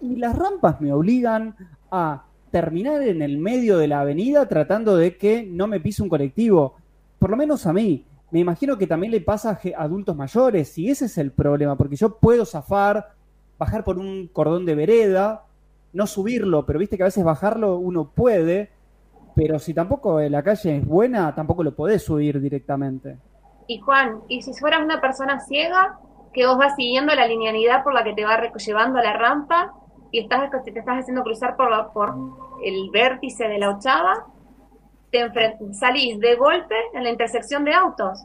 Y 0.00 0.16
las 0.16 0.36
rampas 0.36 0.80
me 0.80 0.92
obligan 0.92 1.54
a 1.90 2.24
terminar 2.50 3.02
en 3.02 3.22
el 3.22 3.38
medio 3.38 3.78
de 3.78 3.88
la 3.88 4.00
avenida 4.00 4.46
tratando 4.48 4.96
de 4.96 5.16
que 5.16 5.44
no 5.44 5.66
me 5.66 5.80
pise 5.80 6.02
un 6.02 6.08
colectivo. 6.08 6.76
Por 7.18 7.30
lo 7.30 7.36
menos 7.36 7.66
a 7.66 7.72
mí. 7.72 8.04
Me 8.32 8.40
imagino 8.40 8.78
que 8.78 8.86
también 8.86 9.12
le 9.12 9.20
pasa 9.20 9.60
a 9.76 9.82
adultos 9.82 10.16
mayores 10.16 10.78
y 10.78 10.90
ese 10.90 11.04
es 11.04 11.18
el 11.18 11.32
problema, 11.32 11.76
porque 11.76 11.96
yo 11.96 12.16
puedo 12.16 12.46
zafar, 12.46 13.10
bajar 13.58 13.84
por 13.84 13.98
un 13.98 14.26
cordón 14.26 14.64
de 14.64 14.74
vereda, 14.74 15.44
no 15.92 16.06
subirlo, 16.06 16.64
pero 16.64 16.78
viste 16.78 16.96
que 16.96 17.02
a 17.02 17.12
veces 17.12 17.24
bajarlo 17.24 17.76
uno 17.76 18.08
puede, 18.08 18.70
pero 19.36 19.58
si 19.58 19.74
tampoco 19.74 20.18
la 20.18 20.42
calle 20.42 20.78
es 20.78 20.86
buena, 20.86 21.34
tampoco 21.34 21.62
lo 21.62 21.74
podés 21.74 22.04
subir 22.04 22.40
directamente. 22.40 23.18
Y 23.66 23.80
Juan, 23.80 24.22
¿y 24.28 24.40
si 24.40 24.54
fueras 24.54 24.82
una 24.82 24.98
persona 25.02 25.38
ciega 25.40 25.98
que 26.32 26.46
vos 26.46 26.56
vas 26.56 26.74
siguiendo 26.74 27.14
la 27.14 27.26
linealidad 27.26 27.84
por 27.84 27.92
la 27.92 28.02
que 28.02 28.14
te 28.14 28.24
va 28.24 28.40
llevando 28.56 28.98
a 28.98 29.02
la 29.02 29.12
rampa 29.12 29.74
y 30.10 30.20
estás, 30.20 30.50
te 30.64 30.70
estás 30.70 31.00
haciendo 31.00 31.22
cruzar 31.22 31.54
por, 31.54 31.70
la, 31.70 31.92
por 31.92 32.14
el 32.64 32.88
vértice 32.90 33.46
de 33.46 33.58
la 33.58 33.76
ochava, 33.76 34.26
te 35.12 35.30
salís 35.74 36.18
de 36.18 36.34
golpe 36.34 36.74
en 36.94 37.04
la 37.04 37.10
intersección 37.10 37.64
de 37.64 37.74
autos? 37.74 38.24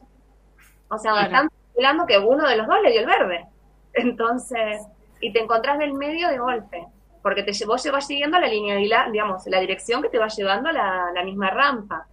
O 0.89 0.97
sea, 0.97 1.21
están 1.21 1.50
hablando 1.76 2.08
que 2.08 2.17
uno 2.17 2.47
de 2.47 2.56
los 2.56 2.65
dos 2.65 2.82
le 2.82 2.91
dio 2.91 3.02
el 3.02 3.06
verde. 3.06 3.45
Entonces, 3.93 4.82
y 5.21 5.32
te 5.32 5.39
encontrás 5.39 5.78
del 5.78 5.93
medio 5.93 6.30
de 6.30 6.39
golpe 6.39 6.88
porque 7.28 7.43
te, 7.43 7.52
vos 7.65 7.86
vas 7.91 8.08
siguiendo 8.08 8.39
la 8.39 8.47
línea, 8.47 8.78
digamos, 9.12 9.45
la 9.47 9.60
dirección 9.60 10.02
que 10.02 10.08
te 10.08 10.17
va 10.17 10.30
llevando 10.30 10.69
a 10.69 10.71
la, 10.71 11.23
misma 11.26 11.50
rampa. 11.50 12.08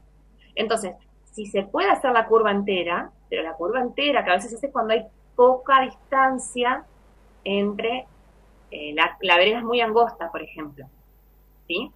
Entonces, 0.57 0.97
si 1.31 1.47
se 1.47 1.63
puede 1.63 1.89
hacer 1.89 2.11
la 2.11 2.27
curva 2.27 2.51
entera, 2.51 3.13
pero 3.31 3.45
la 3.45 3.53
curva 3.53 3.81
entera, 3.81 4.25
que 4.25 4.31
a 4.33 4.35
veces 4.35 4.61
es 4.61 4.73
cuando 4.73 4.93
hay 4.93 5.05
poca 5.37 5.83
distancia 5.83 6.85
entre 7.45 8.07
eh, 8.73 8.93
la, 8.95 9.17
la 9.21 9.37
vereda 9.37 9.59
es 9.59 9.65
muy 9.65 9.81
angosta, 9.81 10.33
por 10.33 10.43
ejemplo. 10.43 10.87
¿Sí? 11.69 11.93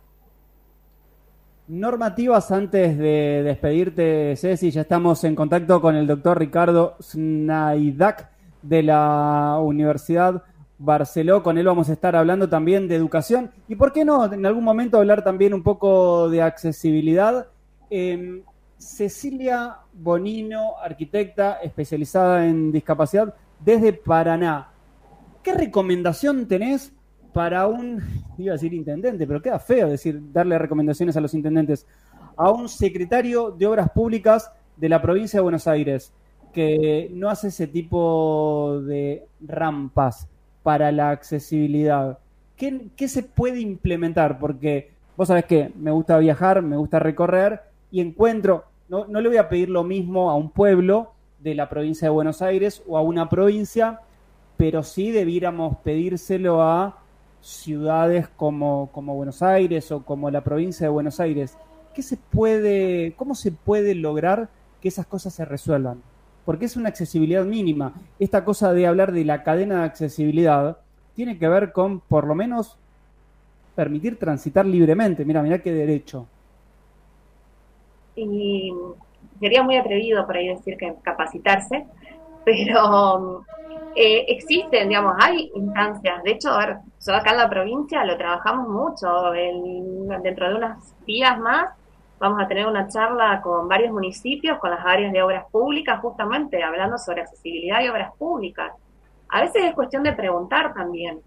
Normativas 1.69 2.51
antes 2.51 2.97
de 2.97 3.43
despedirte, 3.45 4.35
Ceci, 4.37 4.71
ya 4.71 4.81
estamos 4.81 5.23
en 5.25 5.35
contacto 5.35 5.83
con 5.83 5.97
el 5.97 6.07
doctor 6.07 6.39
Ricardo 6.39 6.97
Snaidak 6.99 8.31
de 8.63 8.83
la 8.83 9.59
Universidad 9.61 10.45
Barceló, 10.79 11.43
con 11.43 11.59
él 11.59 11.67
vamos 11.67 11.91
a 11.91 11.93
estar 11.93 12.17
hablando 12.17 12.49
también 12.49 12.89
de 12.89 12.95
educación 12.95 13.51
y, 13.69 13.77
¿por 13.77 13.93
qué 13.93 14.07
no, 14.07 14.33
en 14.33 14.47
algún 14.47 14.65
momento 14.65 14.97
hablar 14.97 15.23
también 15.23 15.53
un 15.53 15.63
poco 15.63 16.31
de 16.31 16.41
accesibilidad? 16.41 17.49
Em, 17.91 18.41
Cecilia 18.79 19.77
Bonino, 19.93 20.79
arquitecta 20.83 21.59
especializada 21.63 22.47
en 22.47 22.73
discapacidad 22.73 23.35
desde 23.63 23.93
Paraná. 23.93 24.71
¿Qué 25.43 25.53
recomendación 25.53 26.49
tenés 26.49 26.95
para 27.39 27.69
un, 27.69 28.03
iba 28.37 28.51
a 28.51 28.57
decir 28.57 28.75
intendente, 28.75 29.25
pero 29.25 29.41
queda 29.41 29.61
feo 29.61 29.89
decir, 29.89 30.21
darle 30.33 30.59
recomendaciones 30.59 31.17
a 31.17 31.21
los 31.21 31.35
intendentes, 31.35 31.87
a 32.37 32.51
un 32.51 32.69
secretario 32.69 33.53
de 33.53 33.65
Obras 33.65 33.91
Públicas 33.91 34.51
de 34.77 34.89
la 34.89 35.01
provincia 35.01 35.39
de 35.39 35.43
Buenos 35.45 35.69
Aires, 35.69 36.13
que 36.53 37.09
no 37.15 37.31
hace 37.31 37.47
ese 37.47 37.69
tipo 37.69 38.81
de 38.81 39.25
rampas? 39.41 40.27
para 40.65 40.91
la 40.91 41.11
accesibilidad? 41.11 42.19
¿Qué, 42.57 43.07
se 43.07 43.23
puede 43.23 43.61
implementar? 43.61 44.41
Porque 44.41 44.91
vos 45.17 45.29
sabés 45.29 45.45
que 45.45 45.71
me 45.77 45.93
gusta 45.93 46.19
viajar, 46.19 46.61
me 46.63 46.77
gusta 46.77 46.99
recorrer 46.99 47.63
y 47.93 48.01
encuentro, 48.01 48.65
no, 48.89 49.07
no 49.07 49.21
le 49.21 49.29
voy 49.29 49.39
a 49.39 49.49
pedir 49.49 49.71
lo 49.71 49.85
mismo 49.85 50.29
a 50.29 50.35
un 50.35 50.51
pueblo 50.51 51.13
de 51.39 51.55
la 51.55 51.69
provincia 51.69 52.07
de 52.07 52.15
Buenos 52.15 52.43
Aires 52.43 52.83
o 52.89 52.99
a 52.99 53.01
una 53.01 53.29
provincia, 53.29 54.01
pero 54.57 54.83
sí 54.83 55.13
debiéramos 55.13 55.77
pedírselo 55.85 56.61
a 56.63 56.99
ciudades 57.41 58.29
como, 58.29 58.91
como 58.93 59.15
Buenos 59.15 59.43
Aires 59.43 59.91
o 59.93 60.05
como 60.05 60.31
la 60.31 60.43
provincia 60.43 60.87
de 60.87 60.91
Buenos 60.91 61.21
Aires. 61.21 61.57
¿Qué 61.95 62.03
se 62.03 62.17
puede, 62.17 63.15
cómo 63.17 63.35
se 63.35 63.53
puede 63.53 63.95
lograr 63.95 64.49
que 64.81 64.89
esas 64.89 65.07
cosas 65.07 65.35
se 65.35 65.45
resuelvan? 65.45 66.03
porque 66.49 66.65
es 66.65 66.79
una 66.79 66.89
accesibilidad 66.89 67.45
mínima. 67.45 67.93
Esta 68.19 68.43
cosa 68.43 68.73
de 68.73 68.87
hablar 68.87 69.13
de 69.13 69.23
la 69.23 69.43
cadena 69.43 69.81
de 69.81 69.85
accesibilidad 69.85 70.79
tiene 71.15 71.39
que 71.39 71.47
ver 71.47 71.73
con, 71.73 72.01
por 72.01 72.27
lo 72.27 72.35
menos, 72.35 72.79
permitir 73.75 74.19
transitar 74.19 74.65
libremente. 74.65 75.27
Mira, 75.27 75.43
mira 75.43 75.59
qué 75.59 75.71
derecho. 75.73 76.27
Y 78.17 78.73
sería 79.39 79.63
muy 79.63 79.77
atrevido 79.77 80.25
por 80.25 80.39
ahí 80.39 80.49
decir 80.49 80.79
que 80.79 80.95
capacitarse, 81.03 81.87
pero 82.47 83.45
eh, 83.95 84.25
existen, 84.29 84.89
digamos, 84.89 85.17
hay 85.21 85.53
instancias. 85.55 86.23
De 86.23 86.31
hecho, 86.31 86.49
a 86.49 86.67
ver, 86.67 86.77
yo 87.07 87.15
acá 87.15 87.31
en 87.31 87.39
la 87.39 87.49
provincia 87.49 88.05
lo 88.05 88.17
trabajamos 88.17 88.69
mucho. 88.69 89.31
dentro 89.31 90.49
de 90.49 90.55
unos 90.55 91.05
días 91.07 91.39
más 91.39 91.79
Vamos 92.19 92.43
a 92.43 92.49
tener 92.49 92.67
una 92.67 92.89
charla 92.89 93.41
con 93.41 93.69
varios 93.69 93.93
municipios, 93.93 94.59
con 94.59 94.71
las 94.71 94.85
áreas 94.85 95.13
de 95.13 95.23
obras 95.23 95.45
públicas, 95.53 96.01
justamente 96.01 96.63
hablando 96.65 96.99
sobre 96.99 97.23
accesibilidad 97.23 97.81
y 97.81 97.89
obras 97.89 98.13
públicas. 98.17 98.73
A 99.29 99.43
veces 99.43 99.65
es 99.65 99.75
cuestión 99.75 100.03
de 100.03 100.13
preguntar 100.15 100.75
también, 100.75 101.21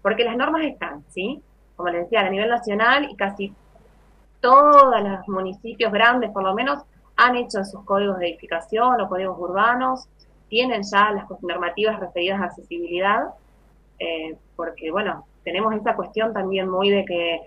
porque 0.00 0.24
las 0.24 0.36
normas 0.36 0.64
están, 0.64 1.04
¿sí? 1.10 1.42
Como 1.76 1.90
les 1.90 2.04
decía, 2.04 2.20
a 2.20 2.30
nivel 2.30 2.48
nacional 2.48 3.08
y 3.10 3.14
casi 3.14 3.54
todos 4.40 5.02
los 5.02 5.28
municipios 5.28 5.92
grandes, 5.92 6.30
por 6.30 6.44
lo 6.44 6.54
menos, 6.54 6.78
han 7.16 7.36
hecho 7.36 7.62
sus 7.64 7.84
códigos 7.84 8.18
de 8.18 8.30
edificación 8.30 9.02
o 9.02 9.08
códigos 9.08 9.38
urbanos, 9.38 10.08
tienen 10.48 10.82
ya 10.82 11.10
las 11.12 11.26
normativas 11.42 12.00
referidas 12.00 12.40
a 12.40 12.44
accesibilidad, 12.44 13.34
eh, 13.98 14.38
porque, 14.62 14.92
bueno, 14.92 15.26
tenemos 15.42 15.74
esta 15.74 15.96
cuestión 15.96 16.32
también 16.32 16.68
muy 16.68 16.88
de 16.88 17.04
que 17.04 17.40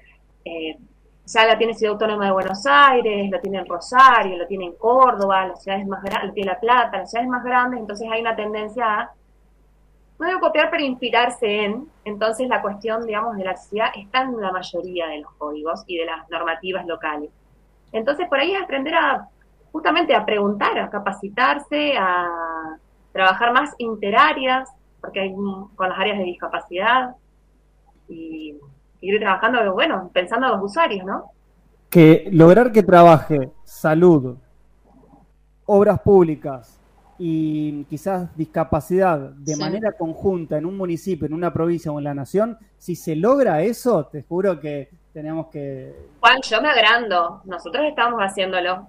eh, 0.43 0.77
ya 1.25 1.45
la 1.45 1.57
tiene 1.57 1.73
Ciudad 1.73 1.93
Autónoma 1.93 2.25
de 2.25 2.31
Buenos 2.33 2.65
Aires, 2.65 3.31
lo 3.31 3.39
tiene 3.39 3.59
en 3.59 3.65
Rosario, 3.65 4.37
lo 4.37 4.45
tiene 4.47 4.65
en 4.65 4.73
Córdoba, 4.73 5.47
las 5.47 5.63
ciudades 5.63 5.87
más 5.87 6.03
grandes, 6.03 6.45
La 6.45 6.59
Plata, 6.59 6.97
las 6.97 7.09
ciudades 7.09 7.29
más 7.29 7.41
grandes, 7.45 7.79
entonces 7.79 8.05
hay 8.11 8.19
una 8.19 8.35
tendencia 8.35 8.99
a, 8.99 9.11
no 10.19 10.27
debo 10.27 10.41
copiar, 10.41 10.69
pero 10.69 10.83
inspirarse 10.83 11.63
en, 11.63 11.87
entonces 12.03 12.49
la 12.49 12.61
cuestión, 12.61 13.05
digamos, 13.05 13.37
de 13.37 13.45
la 13.45 13.51
accesibilidad 13.51 13.91
está 13.95 14.23
en 14.23 14.41
la 14.41 14.51
mayoría 14.51 15.07
de 15.07 15.19
los 15.19 15.31
códigos 15.35 15.85
y 15.87 15.97
de 15.97 16.05
las 16.07 16.29
normativas 16.29 16.85
locales. 16.85 17.29
Entonces, 17.93 18.27
por 18.27 18.39
ahí 18.39 18.53
es 18.53 18.61
aprender 18.61 18.93
a, 18.93 19.29
justamente 19.71 20.13
a 20.13 20.25
preguntar, 20.25 20.77
a 20.79 20.89
capacitarse, 20.89 21.97
a 21.97 22.77
trabajar 23.13 23.53
más 23.53 23.73
interáreas, 23.77 24.69
porque 25.05 25.19
hay 25.19 25.33
con 25.33 25.89
las 25.89 25.99
áreas 25.99 26.17
de 26.17 26.23
discapacidad, 26.25 27.15
y 28.07 28.55
ir 29.01 29.19
trabajando, 29.19 29.73
bueno, 29.73 30.09
pensando 30.13 30.47
en 30.47 30.53
los 30.53 30.63
usuarios, 30.63 31.05
¿no? 31.05 31.31
Que 31.89 32.27
lograr 32.31 32.71
que 32.71 32.83
trabaje 32.83 33.51
salud, 33.63 34.35
obras 35.65 35.99
públicas 36.01 36.79
y 37.17 37.83
quizás 37.85 38.35
discapacidad 38.35 39.17
de 39.17 39.55
manera 39.55 39.93
conjunta 39.93 40.57
en 40.57 40.65
un 40.65 40.75
municipio, 40.75 41.25
en 41.25 41.33
una 41.33 41.53
provincia 41.53 41.91
o 41.91 41.97
en 41.97 42.03
la 42.03 42.13
nación, 42.13 42.57
si 42.77 42.95
se 42.95 43.15
logra 43.15 43.61
eso, 43.61 44.05
te 44.05 44.23
juro 44.23 44.59
que 44.59 44.89
tenemos 45.13 45.47
que... 45.47 45.95
Juan, 46.19 46.41
yo 46.41 46.61
me 46.61 46.69
agrando, 46.69 47.41
nosotros 47.45 47.85
estamos 47.85 48.19
haciéndolo. 48.19 48.87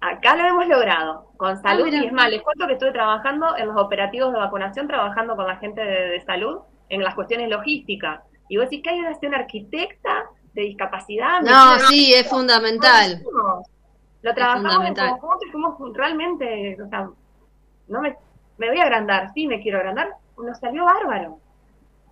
Acá 0.00 0.34
lo 0.34 0.46
hemos 0.46 0.66
logrado, 0.66 1.30
con 1.36 1.50
ah, 1.50 1.56
salud. 1.56 1.86
y 1.92 2.06
es 2.06 2.12
más, 2.12 2.30
les 2.30 2.40
cuento 2.42 2.66
que 2.66 2.72
estuve 2.72 2.92
trabajando 2.92 3.56
en 3.56 3.68
los 3.68 3.76
operativos 3.76 4.32
de 4.32 4.38
vacunación, 4.38 4.88
trabajando 4.88 5.36
con 5.36 5.46
la 5.46 5.56
gente 5.56 5.82
de, 5.82 6.20
salud 6.22 6.60
en 6.88 7.02
las 7.02 7.14
cuestiones 7.14 7.50
logísticas. 7.50 8.20
Y 8.48 8.56
vos 8.56 8.64
decís 8.64 8.82
que 8.82 8.90
hay 8.90 9.00
una 9.00 9.36
arquitecta 9.36 10.24
de 10.54 10.62
discapacidad. 10.62 11.42
No, 11.42 11.78
sí, 11.80 12.14
es 12.14 12.28
fundamental. 12.28 13.22
Lo 14.22 14.34
trabajamos 14.34 14.86
en 14.86 14.94
conjunto 14.94 15.46
y 15.46 15.50
fuimos 15.50 15.76
realmente, 15.94 16.76
o 16.82 16.88
sea, 16.88 17.10
no 17.88 18.00
me, 18.00 18.16
me 18.58 18.68
voy 18.68 18.78
a 18.78 18.82
agrandar, 18.82 19.32
sí 19.34 19.46
me 19.46 19.60
quiero 19.60 19.78
agrandar, 19.78 20.14
nos 20.38 20.58
salió 20.58 20.84
bárbaro. 20.84 21.38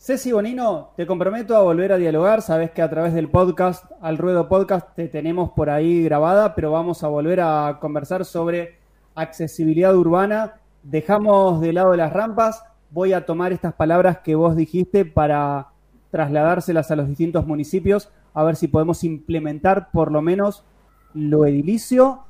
Ceci 0.01 0.31
Bonino, 0.31 0.93
te 0.97 1.09
comprometo 1.09 1.57
a 1.57 1.63
volver 1.63 1.91
a 1.91 1.97
dialogar. 1.97 2.41
Sabes 2.41 2.71
que 2.71 2.83
a 2.83 2.89
través 2.89 3.13
del 3.15 3.29
podcast, 3.29 3.85
al 4.01 4.17
Ruedo 4.17 4.49
Podcast, 4.49 4.95
te 4.95 5.09
tenemos 5.09 5.51
por 5.51 5.71
ahí 5.71 6.05
grabada, 6.05 6.55
pero 6.55 6.71
vamos 6.71 7.03
a 7.03 7.09
volver 7.09 7.41
a 7.41 7.79
conversar 7.81 8.25
sobre 8.25 8.79
accesibilidad 9.17 9.97
urbana. 9.97 10.55
Dejamos 10.85 11.61
de 11.61 11.73
lado 11.73 11.97
las 11.97 12.13
rampas. 12.13 12.63
Voy 12.91 13.13
a 13.13 13.27
tomar 13.27 13.53
estas 13.53 13.75
palabras 13.75 14.19
que 14.19 14.37
vos 14.37 14.55
dijiste 14.55 15.05
para 15.05 15.67
trasladárselas 16.13 16.93
a 16.93 16.97
los 16.97 17.09
distintos 17.09 17.45
municipios, 17.45 18.09
a 18.35 18.45
ver 18.45 18.55
si 18.55 18.69
podemos 18.69 19.03
implementar 19.03 19.91
por 19.91 20.13
lo 20.13 20.23
menos 20.23 20.65
lo 21.13 21.45
edilicio. 21.45 22.21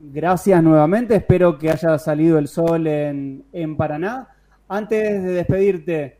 Gracias 0.00 0.60
nuevamente, 0.60 1.14
espero 1.14 1.56
que 1.56 1.70
haya 1.70 1.96
salido 1.98 2.36
el 2.36 2.48
sol 2.48 2.88
en, 2.88 3.44
en 3.52 3.76
Paraná. 3.76 4.28
Antes 4.68 5.22
de 5.22 5.30
despedirte, 5.30 6.19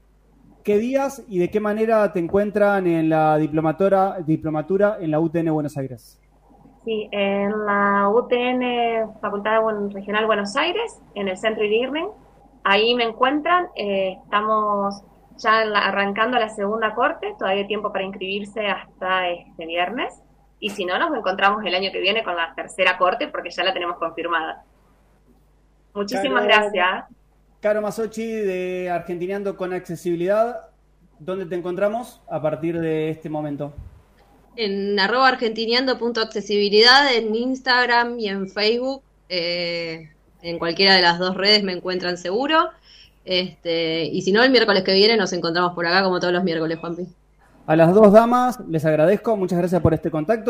¿Qué 0.65 0.77
días 0.77 1.23
y 1.29 1.39
de 1.39 1.51
qué 1.51 1.59
manera 1.59 2.13
te 2.13 2.19
encuentran 2.19 2.87
en 2.87 3.09
la 3.09 3.39
diplomatura, 3.39 4.19
diplomatura 4.21 4.99
en 5.01 5.11
la 5.11 5.21
UTN 5.21 5.53
Buenos 5.53 5.77
Aires? 5.79 6.21
Sí, 6.85 7.09
en 7.13 7.65
la 7.65 8.09
UTN 8.09 9.21
Facultad 9.21 9.61
Regional 9.91 10.27
Buenos 10.27 10.57
Aires, 10.57 11.01
en 11.15 11.29
el 11.29 11.37
Centro 11.39 11.65
IRIRMEN. 11.65 12.09
Ahí 12.65 12.95
me 12.95 13.05
encuentran. 13.05 13.69
Eh, 13.75 14.19
estamos 14.23 15.03
ya 15.39 15.61
arrancando 15.61 16.39
la 16.39 16.51
segunda 16.51 16.95
corte, 16.95 17.35
todavía 17.39 17.63
hay 17.63 17.67
tiempo 17.67 17.93
para 17.93 18.05
inscribirse 18.05 18.67
hasta 18.67 19.29
este 19.29 19.67
viernes. 19.67 20.23
Y 20.59 20.69
si 20.71 20.85
no, 20.85 20.99
nos 20.99 21.17
encontramos 21.17 21.65
el 21.65 21.75
año 21.75 21.91
que 21.91 22.01
viene 22.01 22.23
con 22.23 22.37
la 22.37 22.55
tercera 22.55 22.99
corte 22.99 23.29
porque 23.29 23.51
ya 23.51 23.65
la 23.65 23.73
tenemos 23.73 23.97
confirmada. 23.97 24.63
Muchísimas 25.95 26.45
gracias. 26.45 27.05
Caro 27.61 27.83
Masochi 27.83 28.25
de 28.25 28.89
Argentineando 28.89 29.55
con 29.55 29.75
Accesibilidad, 29.75 30.69
¿dónde 31.19 31.45
te 31.45 31.55
encontramos 31.57 32.23
a 32.31 32.41
partir 32.41 32.81
de 32.81 33.11
este 33.11 33.29
momento? 33.29 33.75
En 34.57 34.99
arroba 34.99 35.29
argentineando.accesibilidad 35.29 37.15
en 37.15 37.35
Instagram 37.35 38.19
y 38.19 38.29
en 38.29 38.49
Facebook. 38.49 39.03
Eh, 39.29 40.09
en 40.41 40.59
cualquiera 40.59 40.95
de 40.95 41.03
las 41.03 41.19
dos 41.19 41.37
redes 41.37 41.63
me 41.63 41.73
encuentran 41.73 42.17
seguro. 42.17 42.71
Este, 43.27 44.05
y 44.07 44.23
si 44.23 44.33
no, 44.33 44.43
el 44.43 44.51
miércoles 44.51 44.83
que 44.83 44.95
viene 44.95 45.19
nos 45.19 45.35
encontramos 45.35 45.75
por 45.75 45.87
acá 45.87 46.03
como 46.03 46.19
todos 46.19 46.33
los 46.33 46.43
miércoles, 46.43 46.79
Juanpi. 46.79 47.09
A 47.67 47.77
las 47.77 47.95
dos 47.95 48.11
damas 48.11 48.59
les 48.71 48.87
agradezco, 48.87 49.37
muchas 49.37 49.59
gracias 49.59 49.83
por 49.83 49.93
este 49.93 50.11
contacto. 50.11 50.49